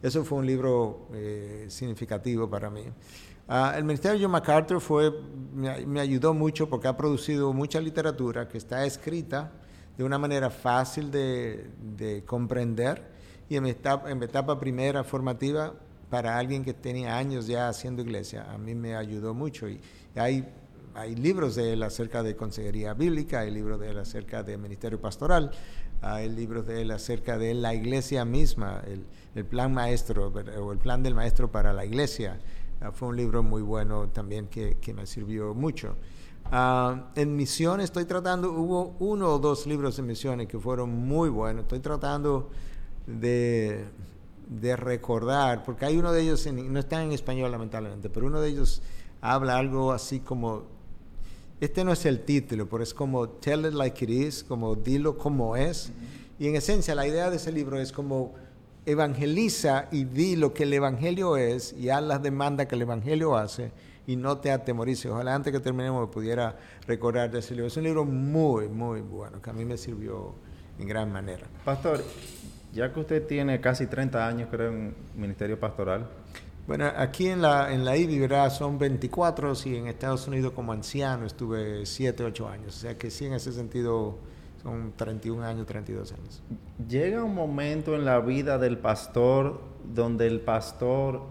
Eso 0.04 0.22
fue 0.22 0.36
un 0.36 0.44
libro 0.44 1.08
eh, 1.14 1.64
significativo 1.70 2.46
para 2.46 2.68
mí. 2.68 2.82
Ah, 3.48 3.72
el 3.74 3.84
Ministerio 3.84 4.18
de 4.18 4.24
John 4.24 4.32
MacArthur 4.32 4.78
fue, 4.78 5.10
me, 5.54 5.98
ayudó 5.98 6.34
mucho 6.34 6.68
porque 6.68 6.88
ha 6.88 6.94
producido 6.94 7.54
mucha 7.54 7.80
literatura 7.80 8.46
que 8.46 8.58
está 8.58 8.84
escrita 8.84 9.50
de 9.96 10.04
una 10.04 10.18
manera 10.18 10.50
fácil 10.50 11.10
de, 11.10 12.22
comprender 12.26 13.02
y 13.48 13.56
en 13.56 13.62
mi, 13.62 13.70
etapa, 13.70 14.10
en 14.10 14.22
etapa 14.22 14.60
primera 14.60 15.04
formativa 15.04 15.72
para 16.10 16.36
alguien 16.36 16.62
que 16.62 16.74
tenía 16.74 17.16
años 17.16 17.46
ya 17.46 17.70
haciendo 17.70 18.02
iglesia, 18.02 18.52
a 18.52 18.58
mí 18.58 18.74
me 18.74 18.96
ayudó 18.96 19.32
mucho 19.32 19.70
y 19.70 19.80
hay, 20.16 20.46
hay 20.94 21.14
libros 21.14 21.54
de 21.54 21.82
acerca 21.82 22.22
de 22.22 22.36
consejería 22.36 22.92
bíblica, 22.92 23.40
hay 23.40 23.50
libros 23.50 23.80
de 23.80 23.98
acerca 23.98 24.42
de 24.42 24.58
ministerio 24.58 25.00
pastoral, 25.00 25.50
hay 26.04 26.28
libros 26.28 26.66
de 26.66 26.82
él 26.82 26.90
acerca 26.90 27.38
de 27.38 27.54
la 27.54 27.74
iglesia 27.74 28.24
misma, 28.24 28.82
el, 28.86 29.04
el 29.34 29.44
plan 29.44 29.72
maestro 29.72 30.32
o 30.60 30.72
el 30.72 30.78
plan 30.78 31.02
del 31.02 31.14
maestro 31.14 31.50
para 31.50 31.72
la 31.72 31.84
iglesia. 31.84 32.38
Ah, 32.80 32.92
fue 32.92 33.08
un 33.08 33.16
libro 33.16 33.42
muy 33.42 33.62
bueno 33.62 34.08
también 34.08 34.46
que, 34.48 34.76
que 34.80 34.92
me 34.92 35.06
sirvió 35.06 35.54
mucho. 35.54 35.96
Ah, 36.52 37.10
en 37.14 37.34
misiones 37.34 37.84
estoy 37.84 38.04
tratando, 38.04 38.52
hubo 38.52 38.94
uno 38.98 39.28
o 39.28 39.38
dos 39.38 39.66
libros 39.66 39.96
de 39.96 40.02
misiones 40.02 40.46
que 40.48 40.58
fueron 40.58 40.90
muy 40.90 41.28
buenos. 41.30 41.62
Estoy 41.62 41.80
tratando 41.80 42.50
de, 43.06 43.86
de 44.48 44.76
recordar, 44.76 45.62
porque 45.64 45.86
hay 45.86 45.96
uno 45.96 46.12
de 46.12 46.22
ellos, 46.22 46.46
no 46.52 46.78
está 46.78 47.02
en 47.02 47.12
español 47.12 47.50
lamentablemente, 47.50 48.10
pero 48.10 48.26
uno 48.26 48.40
de 48.40 48.50
ellos 48.50 48.82
habla 49.20 49.56
algo 49.56 49.92
así 49.92 50.20
como, 50.20 50.64
este 51.60 51.84
no 51.84 51.92
es 51.92 52.04
el 52.06 52.20
título, 52.20 52.68
pero 52.68 52.82
es 52.82 52.92
como 52.92 53.28
tell 53.28 53.66
it 53.66 53.72
like 53.72 54.04
it 54.04 54.10
is, 54.10 54.44
como 54.44 54.74
dilo 54.74 55.16
como 55.16 55.56
es. 55.56 55.92
Y 56.38 56.48
en 56.48 56.56
esencia 56.56 56.94
la 56.94 57.06
idea 57.06 57.30
de 57.30 57.36
ese 57.36 57.52
libro 57.52 57.80
es 57.80 57.92
como 57.92 58.34
evangeliza 58.86 59.88
y 59.90 60.04
di 60.04 60.36
lo 60.36 60.52
que 60.52 60.64
el 60.64 60.72
Evangelio 60.72 61.36
es 61.36 61.72
y 61.72 61.88
haz 61.88 62.02
las 62.02 62.22
demandas 62.22 62.66
que 62.66 62.74
el 62.74 62.82
Evangelio 62.82 63.36
hace 63.36 63.72
y 64.06 64.16
no 64.16 64.38
te 64.38 64.50
atemorices. 64.50 65.10
Ojalá 65.10 65.34
antes 65.34 65.52
que 65.52 65.60
terminemos 65.60 66.10
pudiera 66.10 66.56
recordar 66.86 67.30
de 67.30 67.38
ese 67.38 67.54
libro. 67.54 67.68
Es 67.68 67.76
un 67.76 67.84
libro 67.84 68.04
muy, 68.04 68.68
muy 68.68 69.00
bueno, 69.00 69.40
que 69.40 69.50
a 69.50 69.52
mí 69.52 69.64
me 69.64 69.76
sirvió 69.76 70.34
en 70.78 70.88
gran 70.88 71.12
manera. 71.12 71.46
Pastor, 71.64 72.04
ya 72.72 72.92
que 72.92 73.00
usted 73.00 73.26
tiene 73.26 73.60
casi 73.60 73.86
30 73.86 74.26
años, 74.26 74.48
creo, 74.50 74.70
en 74.70 74.94
Ministerio 75.14 75.58
Pastoral. 75.58 76.06
Bueno, 76.66 76.90
aquí 76.96 77.28
en 77.28 77.42
la, 77.42 77.72
en 77.72 77.84
la 77.84 77.96
IBI, 77.96 78.18
¿verdad? 78.20 78.50
Son 78.50 78.78
24 78.78 79.52
y 79.66 79.76
en 79.76 79.86
Estados 79.86 80.26
Unidos 80.26 80.52
como 80.52 80.72
anciano 80.72 81.26
estuve 81.26 81.84
7, 81.84 82.24
8 82.24 82.48
años. 82.48 82.76
O 82.76 82.80
sea 82.80 82.96
que 82.96 83.10
sí, 83.10 83.26
en 83.26 83.34
ese 83.34 83.52
sentido 83.52 84.16
son 84.62 84.92
31 84.96 85.44
años, 85.44 85.66
32 85.66 86.12
años. 86.12 86.42
Llega 86.88 87.22
un 87.22 87.34
momento 87.34 87.94
en 87.94 88.06
la 88.06 88.18
vida 88.20 88.56
del 88.56 88.78
pastor 88.78 89.60
donde 89.84 90.26
el 90.26 90.40
pastor 90.40 91.22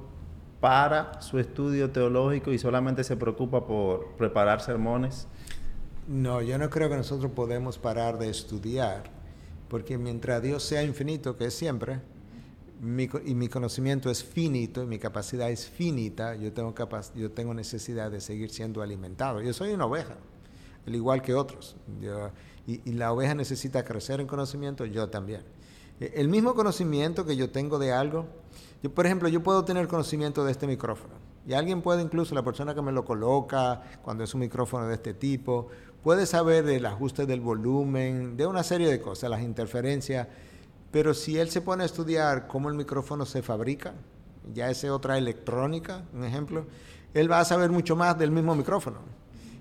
para 0.60 1.20
su 1.22 1.40
estudio 1.40 1.90
teológico 1.90 2.54
y 2.54 2.60
solamente 2.60 3.04
se 3.04 3.18
preocupa 3.18 3.66
por 3.66 4.16
preparar 4.18 4.62
sermones. 4.62 5.28
No, 6.08 6.42
yo 6.42 6.60
no 6.60 6.70
creo 6.70 6.90
que 6.90 6.98
nosotros 6.98 7.32
podemos 7.32 7.80
parar 7.80 8.20
de 8.20 8.30
estudiar 8.30 9.24
porque 9.74 9.98
mientras 9.98 10.44
Dios 10.44 10.62
sea 10.62 10.84
infinito, 10.84 11.36
que 11.36 11.46
es 11.46 11.56
siempre, 11.56 12.00
y 12.84 13.36
mi 13.36 13.48
conocimiento 13.48 14.10
es 14.10 14.24
finito 14.24 14.84
y 14.84 14.88
mi 14.88 15.00
capacidad 15.00 15.50
es 15.50 15.70
finita, 15.70 16.36
yo 16.36 16.52
tengo, 16.52 16.76
yo 17.16 17.32
tengo 17.32 17.54
necesidad 17.54 18.12
de 18.12 18.20
seguir 18.20 18.50
siendo 18.50 18.82
alimentado. 18.82 19.42
Yo 19.42 19.54
soy 19.54 19.72
una 19.72 19.86
oveja, 19.86 20.18
al 20.86 20.94
igual 20.94 21.22
que 21.22 21.34
otros. 21.34 21.78
y, 22.68 22.92
la 22.92 23.14
oveja 23.14 23.36
necesita 23.36 23.86
crecer 23.86 24.20
en 24.20 24.28
conocimiento, 24.28 24.86
yo 24.86 25.10
también. 25.10 25.44
E, 26.02 26.12
el 26.16 26.28
mismo 26.28 26.56
conocimiento 26.56 27.26
que 27.26 27.38
yo 27.38 27.52
tengo 27.52 27.80
de 27.80 27.94
algo, 27.94 28.26
yo, 28.82 28.94
por 28.94 29.06
ejemplo, 29.06 29.30
yo 29.30 29.42
puedo 29.42 29.64
tener 29.64 29.88
conocimiento 29.88 30.44
de 30.44 30.52
este 30.52 30.68
micrófono. 30.68 31.14
Y 31.48 31.54
alguien 31.54 31.82
puede, 31.82 32.02
incluso 32.02 32.36
la 32.36 32.44
persona 32.44 32.76
que 32.76 32.82
me 32.82 32.92
lo 32.92 33.06
coloca, 33.06 33.82
cuando 34.02 34.26
es 34.26 34.34
un 34.34 34.42
micrófono 34.42 34.88
de 34.88 34.96
este 34.96 35.14
tipo, 35.14 35.70
puede 36.04 36.26
saber 36.26 36.66
del 36.66 36.86
ajuste 36.86 37.26
del 37.26 37.40
volumen, 37.40 38.36
de 38.36 38.46
una 38.46 38.64
serie 38.64 38.90
de 38.90 39.00
cosas, 39.00 39.30
las 39.30 39.42
interferencias, 39.42 40.28
pero 40.94 41.16
si 41.16 41.40
él 41.40 41.50
se 41.50 41.60
pone 41.60 41.82
a 41.82 41.88
estudiar 41.88 42.46
cómo 42.46 42.70
el 42.70 42.76
micrófono 42.76 43.26
se 43.26 43.42
fabrica, 43.42 43.96
ya 44.54 44.70
es 44.70 44.84
otra 44.84 45.18
electrónica, 45.18 46.04
un 46.14 46.24
ejemplo, 46.24 46.68
él 47.16 47.32
va 47.32 47.40
a 47.40 47.46
saber 47.46 47.72
mucho 47.72 47.96
más 47.96 48.16
del 48.20 48.30
mismo 48.30 48.54
micrófono. 48.54 49.00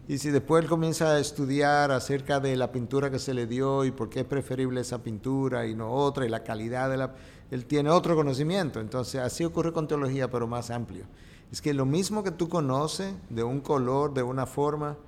Y 0.06 0.18
si 0.18 0.28
después 0.28 0.62
él 0.62 0.68
comienza 0.68 1.12
a 1.12 1.18
estudiar 1.18 1.90
acerca 1.90 2.38
de 2.38 2.54
la 2.54 2.70
pintura 2.70 3.10
que 3.10 3.18
se 3.18 3.32
le 3.32 3.46
dio 3.46 3.86
y 3.86 3.92
por 3.92 4.10
qué 4.10 4.20
es 4.20 4.26
preferible 4.26 4.82
esa 4.82 5.02
pintura 5.02 5.66
y 5.66 5.74
no 5.74 5.90
otra, 5.90 6.26
y 6.26 6.28
la 6.28 6.44
calidad 6.44 6.90
de 6.90 6.98
la... 6.98 7.14
Él 7.50 7.64
tiene 7.64 7.88
otro 7.88 8.14
conocimiento. 8.14 8.78
Entonces, 8.78 9.18
así 9.22 9.42
ocurre 9.42 9.72
con 9.72 9.88
teología, 9.88 10.30
pero 10.30 10.46
más 10.46 10.70
amplio. 10.70 11.06
Es 11.50 11.62
que 11.62 11.72
lo 11.72 11.86
mismo 11.86 12.22
que 12.22 12.30
tú 12.30 12.50
conoces 12.50 13.14
de 13.30 13.42
un 13.42 13.62
color, 13.62 14.12
de 14.12 14.22
una 14.22 14.44
forma, 14.44 14.98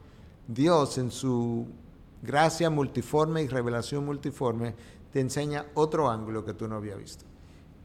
Dios 0.48 0.96
en 0.96 1.10
su 1.10 1.66
gracia 2.24 2.70
multiforme 2.70 3.42
y 3.42 3.48
revelación 3.48 4.04
multiforme 4.04 4.74
te 5.12 5.20
enseña 5.20 5.66
otro 5.74 6.10
ángulo 6.10 6.44
que 6.44 6.54
tú 6.54 6.66
no 6.66 6.76
habías 6.76 6.98
visto. 6.98 7.24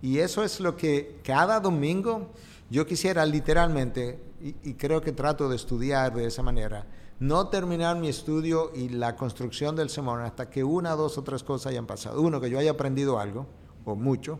Y 0.01 0.19
eso 0.19 0.43
es 0.43 0.59
lo 0.59 0.77
que 0.77 1.19
cada 1.23 1.59
domingo 1.59 2.31
yo 2.69 2.85
quisiera 2.85 3.25
literalmente, 3.25 4.19
y, 4.41 4.73
creo 4.75 5.01
que 5.01 5.11
trato 5.11 5.49
de 5.49 5.55
estudiar 5.55 6.13
de 6.15 6.25
esa 6.25 6.41
manera, 6.41 6.85
no 7.19 7.49
terminar 7.49 7.97
mi 7.97 8.07
estudio 8.07 8.71
y 8.73 8.89
la 8.89 9.15
construcción 9.15 9.75
del 9.75 9.89
sermón 9.89 10.21
hasta 10.21 10.49
que 10.49 10.63
una, 10.63 10.95
dos 10.95 11.17
o 11.17 11.23
tres 11.23 11.43
cosas 11.43 11.67
hayan 11.67 11.85
pasado. 11.85 12.21
Uno, 12.21 12.39
que 12.39 12.49
yo 12.49 12.57
haya 12.59 12.71
aprendido 12.71 13.19
algo, 13.19 13.47
o 13.83 13.95
mucho. 13.95 14.39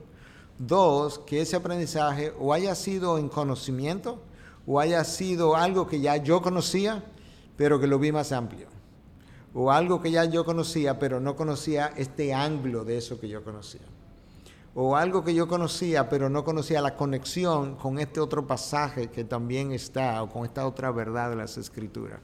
Dos, 0.57 1.19
que 1.19 1.41
ese 1.41 1.57
aprendizaje 1.57 2.33
o 2.39 2.53
haya 2.53 2.73
sido 2.75 3.17
en 3.17 3.27
conocimiento, 3.27 4.21
o 4.65 4.79
haya 4.79 5.03
sido 5.03 5.55
algo 5.55 5.87
que 5.87 5.99
ya 5.99 6.15
yo 6.17 6.41
conocía, 6.41 7.03
pero 7.57 7.79
que 7.79 7.87
lo 7.87 7.99
vi 7.99 8.11
más 8.11 8.31
amplio. 8.31 8.78
O 9.53 9.71
algo 9.71 10.01
que 10.01 10.11
ya 10.11 10.25
yo 10.25 10.45
conocía, 10.45 10.99
pero 10.99 11.19
no 11.19 11.35
conocía 11.35 11.93
este 11.95 12.33
ángulo 12.33 12.85
de 12.85 12.97
eso 12.97 13.19
que 13.19 13.27
yo 13.27 13.43
conocía. 13.43 13.81
O 14.75 14.95
algo 14.95 15.23
que 15.23 15.33
yo 15.33 15.47
conocía, 15.47 16.07
pero 16.09 16.29
no 16.29 16.43
conocía 16.43 16.81
la 16.81 16.95
conexión 16.95 17.75
con 17.75 17.99
este 17.99 18.19
otro 18.19 18.45
pasaje 18.45 19.09
que 19.09 19.23
también 19.23 19.71
está, 19.71 20.21
o 20.21 20.29
con 20.29 20.45
esta 20.45 20.67
otra 20.67 20.91
verdad 20.91 21.31
de 21.31 21.35
las 21.35 21.57
escrituras. 21.57 22.19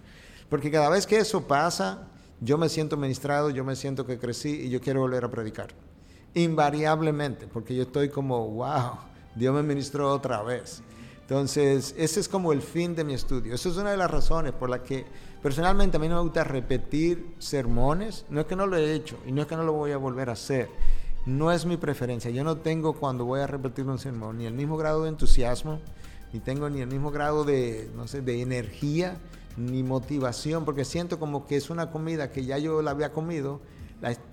Porque 0.50 0.70
cada 0.70 0.90
vez 0.90 1.08
que 1.08 1.18
eso 1.18 1.48
pasa, 1.48 2.08
yo 2.40 2.58
me 2.58 2.70
siento 2.70 2.98
ministrado, 2.98 3.50
yo 3.50 3.64
me 3.64 3.76
siento 3.76 4.06
que 4.06 4.20
crecí 4.20 4.62
y 4.66 4.70
yo 4.70 4.80
quiero 4.80 5.02
volver 5.02 5.26
a 5.26 5.32
predicar. 5.32 5.70
Invariablemente, 6.36 7.48
porque 7.48 7.76
yo 7.76 7.84
estoy 7.84 8.10
como, 8.10 8.48
wow, 8.48 9.00
Dios 9.36 9.56
me 9.56 9.64
ministró 9.64 10.14
otra 10.14 10.44
vez. 10.44 10.84
Entonces, 11.22 11.96
ese 11.98 12.20
es 12.20 12.30
como 12.30 12.54
el 12.54 12.62
fin 12.62 12.94
de 12.94 13.04
mi 13.04 13.16
estudio. 13.16 13.56
Esa 13.56 13.70
es 13.70 13.78
una 13.78 13.90
de 13.90 13.98
las 13.98 14.12
razones 14.12 14.54
por 14.54 14.70
las 14.70 14.82
que 14.82 15.06
personalmente 15.46 15.98
a 15.98 16.00
mí 16.00 16.10
no 16.10 16.16
me 16.16 16.22
gusta 16.24 16.44
repetir 16.44 17.36
sermones. 17.38 18.26
No 18.32 18.42
es 18.42 18.48
que 18.48 18.56
no 18.56 18.66
lo 18.66 18.78
he 18.78 18.96
hecho 18.96 19.16
y 19.28 19.32
no 19.32 19.44
es 19.44 19.48
que 19.48 19.56
no 19.56 19.62
lo 19.62 19.74
voy 19.74 19.92
a 19.92 19.98
volver 19.98 20.30
a 20.30 20.32
hacer. 20.32 20.70
No 21.28 21.52
es 21.52 21.68
mi 21.68 21.78
preferencia. 21.78 22.32
Yo 22.32 22.44
no 22.44 22.58
tengo 22.58 22.94
cuando 22.94 23.26
voy 23.26 23.42
a 23.42 23.46
repetir 23.46 23.86
un 23.86 24.00
sermón 24.00 24.40
ni 24.40 24.48
el 24.48 24.56
mismo 24.56 24.76
grado 24.76 25.04
de 25.04 25.10
entusiasmo, 25.10 25.82
ni 26.34 26.40
tengo 26.40 26.68
ni 26.72 26.82
el 26.82 26.88
mismo 26.88 27.12
grado 27.12 27.44
de, 27.44 27.92
no 27.96 28.08
sé, 28.08 28.24
de 28.24 28.42
energía, 28.42 29.20
ni 29.56 29.84
motivación, 29.84 30.66
porque 30.66 30.84
siento 30.84 31.20
como 31.20 31.46
que 31.46 31.58
es 31.58 31.70
una 31.70 31.92
comida 31.92 32.32
que 32.32 32.44
ya 32.44 32.58
yo 32.58 32.82
la 32.82 32.90
había 32.90 33.12
comido, 33.12 33.62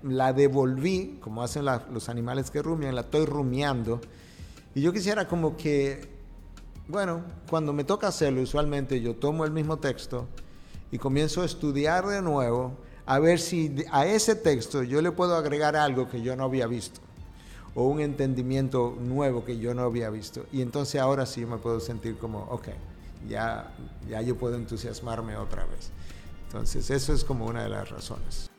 la, 0.01 0.33
devolví, 0.33 1.19
como 1.21 1.43
hacen 1.43 1.63
los 1.63 2.09
animales 2.09 2.49
que 2.49 2.63
rumian, 2.63 2.95
la 2.95 3.01
estoy 3.01 3.27
rumiando. 3.27 4.01
Y 4.73 4.81
yo 4.81 4.91
quisiera 4.91 5.27
como 5.27 5.57
que 5.57 6.11
bueno, 6.87 7.21
cuando 7.49 7.71
me 7.71 7.83
toca 7.83 8.07
hacerlo, 8.07 8.41
usualmente 8.41 8.99
yo 8.99 9.15
tomo 9.15 9.45
el 9.45 9.51
mismo 9.51 9.77
texto 9.77 10.27
y 10.93 10.99
comienzo 10.99 11.41
a 11.41 11.45
estudiar 11.45 12.05
de 12.05 12.21
nuevo 12.21 12.77
a 13.07 13.17
ver 13.17 13.39
si 13.39 13.83
a 13.91 14.05
ese 14.05 14.35
texto 14.35 14.83
yo 14.83 15.01
le 15.01 15.11
puedo 15.11 15.35
agregar 15.35 15.75
algo 15.75 16.07
que 16.07 16.21
yo 16.21 16.35
no 16.35 16.43
había 16.43 16.67
visto 16.67 17.01
o 17.73 17.87
un 17.87 17.99
entendimiento 17.99 18.95
nuevo 19.01 19.43
que 19.43 19.57
yo 19.57 19.73
no 19.73 19.81
había 19.81 20.11
visto. 20.11 20.45
Y 20.51 20.61
entonces 20.61 21.01
ahora 21.01 21.25
sí 21.25 21.47
me 21.47 21.57
puedo 21.57 21.79
sentir 21.79 22.19
como, 22.19 22.43
ok, 22.43 22.67
ya, 23.27 23.73
ya 24.07 24.21
yo 24.21 24.37
puedo 24.37 24.55
entusiasmarme 24.55 25.35
otra 25.35 25.65
vez. 25.65 25.89
Entonces 26.45 26.87
eso 26.91 27.11
es 27.11 27.23
como 27.23 27.47
una 27.47 27.63
de 27.63 27.69
las 27.69 27.89
razones. 27.89 28.52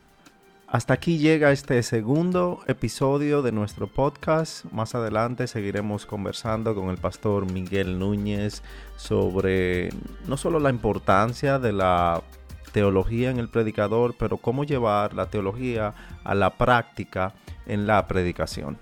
Hasta 0.75 0.95
aquí 0.95 1.19
llega 1.19 1.53
este 1.53 1.81
segundo 1.85 2.59
episodio 2.67 3.43
de 3.43 3.53
nuestro 3.53 3.87
podcast. 3.87 4.65
Más 4.73 4.97
adelante 4.97 5.47
seguiremos 5.47 6.05
conversando 6.05 6.75
con 6.75 6.91
el 6.91 6.97
pastor 6.97 7.49
Miguel 7.49 8.01
Núñez 8.01 8.61
sobre 8.97 9.91
no 10.27 10.37
solo 10.37 10.59
la 10.59 10.71
importancia 10.71 11.61
de 11.61 11.73
la 11.73 12.25
teología 12.73 13.31
en 13.31 13.39
el 13.39 13.49
predicador, 13.49 14.17
pero 14.19 14.39
cómo 14.39 14.65
llevar 14.65 15.15
la 15.15 15.27
teología 15.27 15.95
a 16.25 16.35
la 16.35 16.51
práctica 16.51 17.35
en 17.67 17.87
la 17.87 18.09
predicación. 18.09 18.77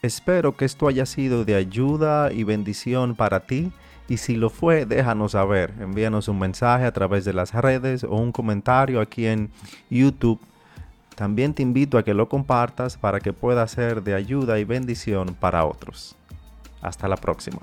Espero 0.00 0.56
que 0.56 0.64
esto 0.64 0.88
haya 0.88 1.04
sido 1.04 1.44
de 1.44 1.54
ayuda 1.54 2.32
y 2.32 2.44
bendición 2.44 3.14
para 3.14 3.40
ti. 3.40 3.72
Y 4.08 4.16
si 4.16 4.36
lo 4.36 4.48
fue, 4.48 4.86
déjanos 4.86 5.32
saber. 5.32 5.74
Envíanos 5.80 6.28
un 6.28 6.38
mensaje 6.38 6.86
a 6.86 6.92
través 6.92 7.26
de 7.26 7.34
las 7.34 7.52
redes 7.52 8.04
o 8.04 8.14
un 8.16 8.32
comentario 8.32 9.02
aquí 9.02 9.26
en 9.26 9.50
YouTube 9.90 10.40
también 11.16 11.54
te 11.54 11.62
invito 11.62 11.96
a 11.96 12.04
que 12.04 12.14
lo 12.14 12.28
compartas 12.28 12.98
para 12.98 13.20
que 13.20 13.32
pueda 13.32 13.66
ser 13.66 14.02
de 14.02 14.14
ayuda 14.14 14.58
y 14.58 14.64
bendición 14.64 15.34
para 15.34 15.64
otros. 15.64 16.14
Hasta 16.82 17.08
la 17.08 17.16
próxima. 17.16 17.60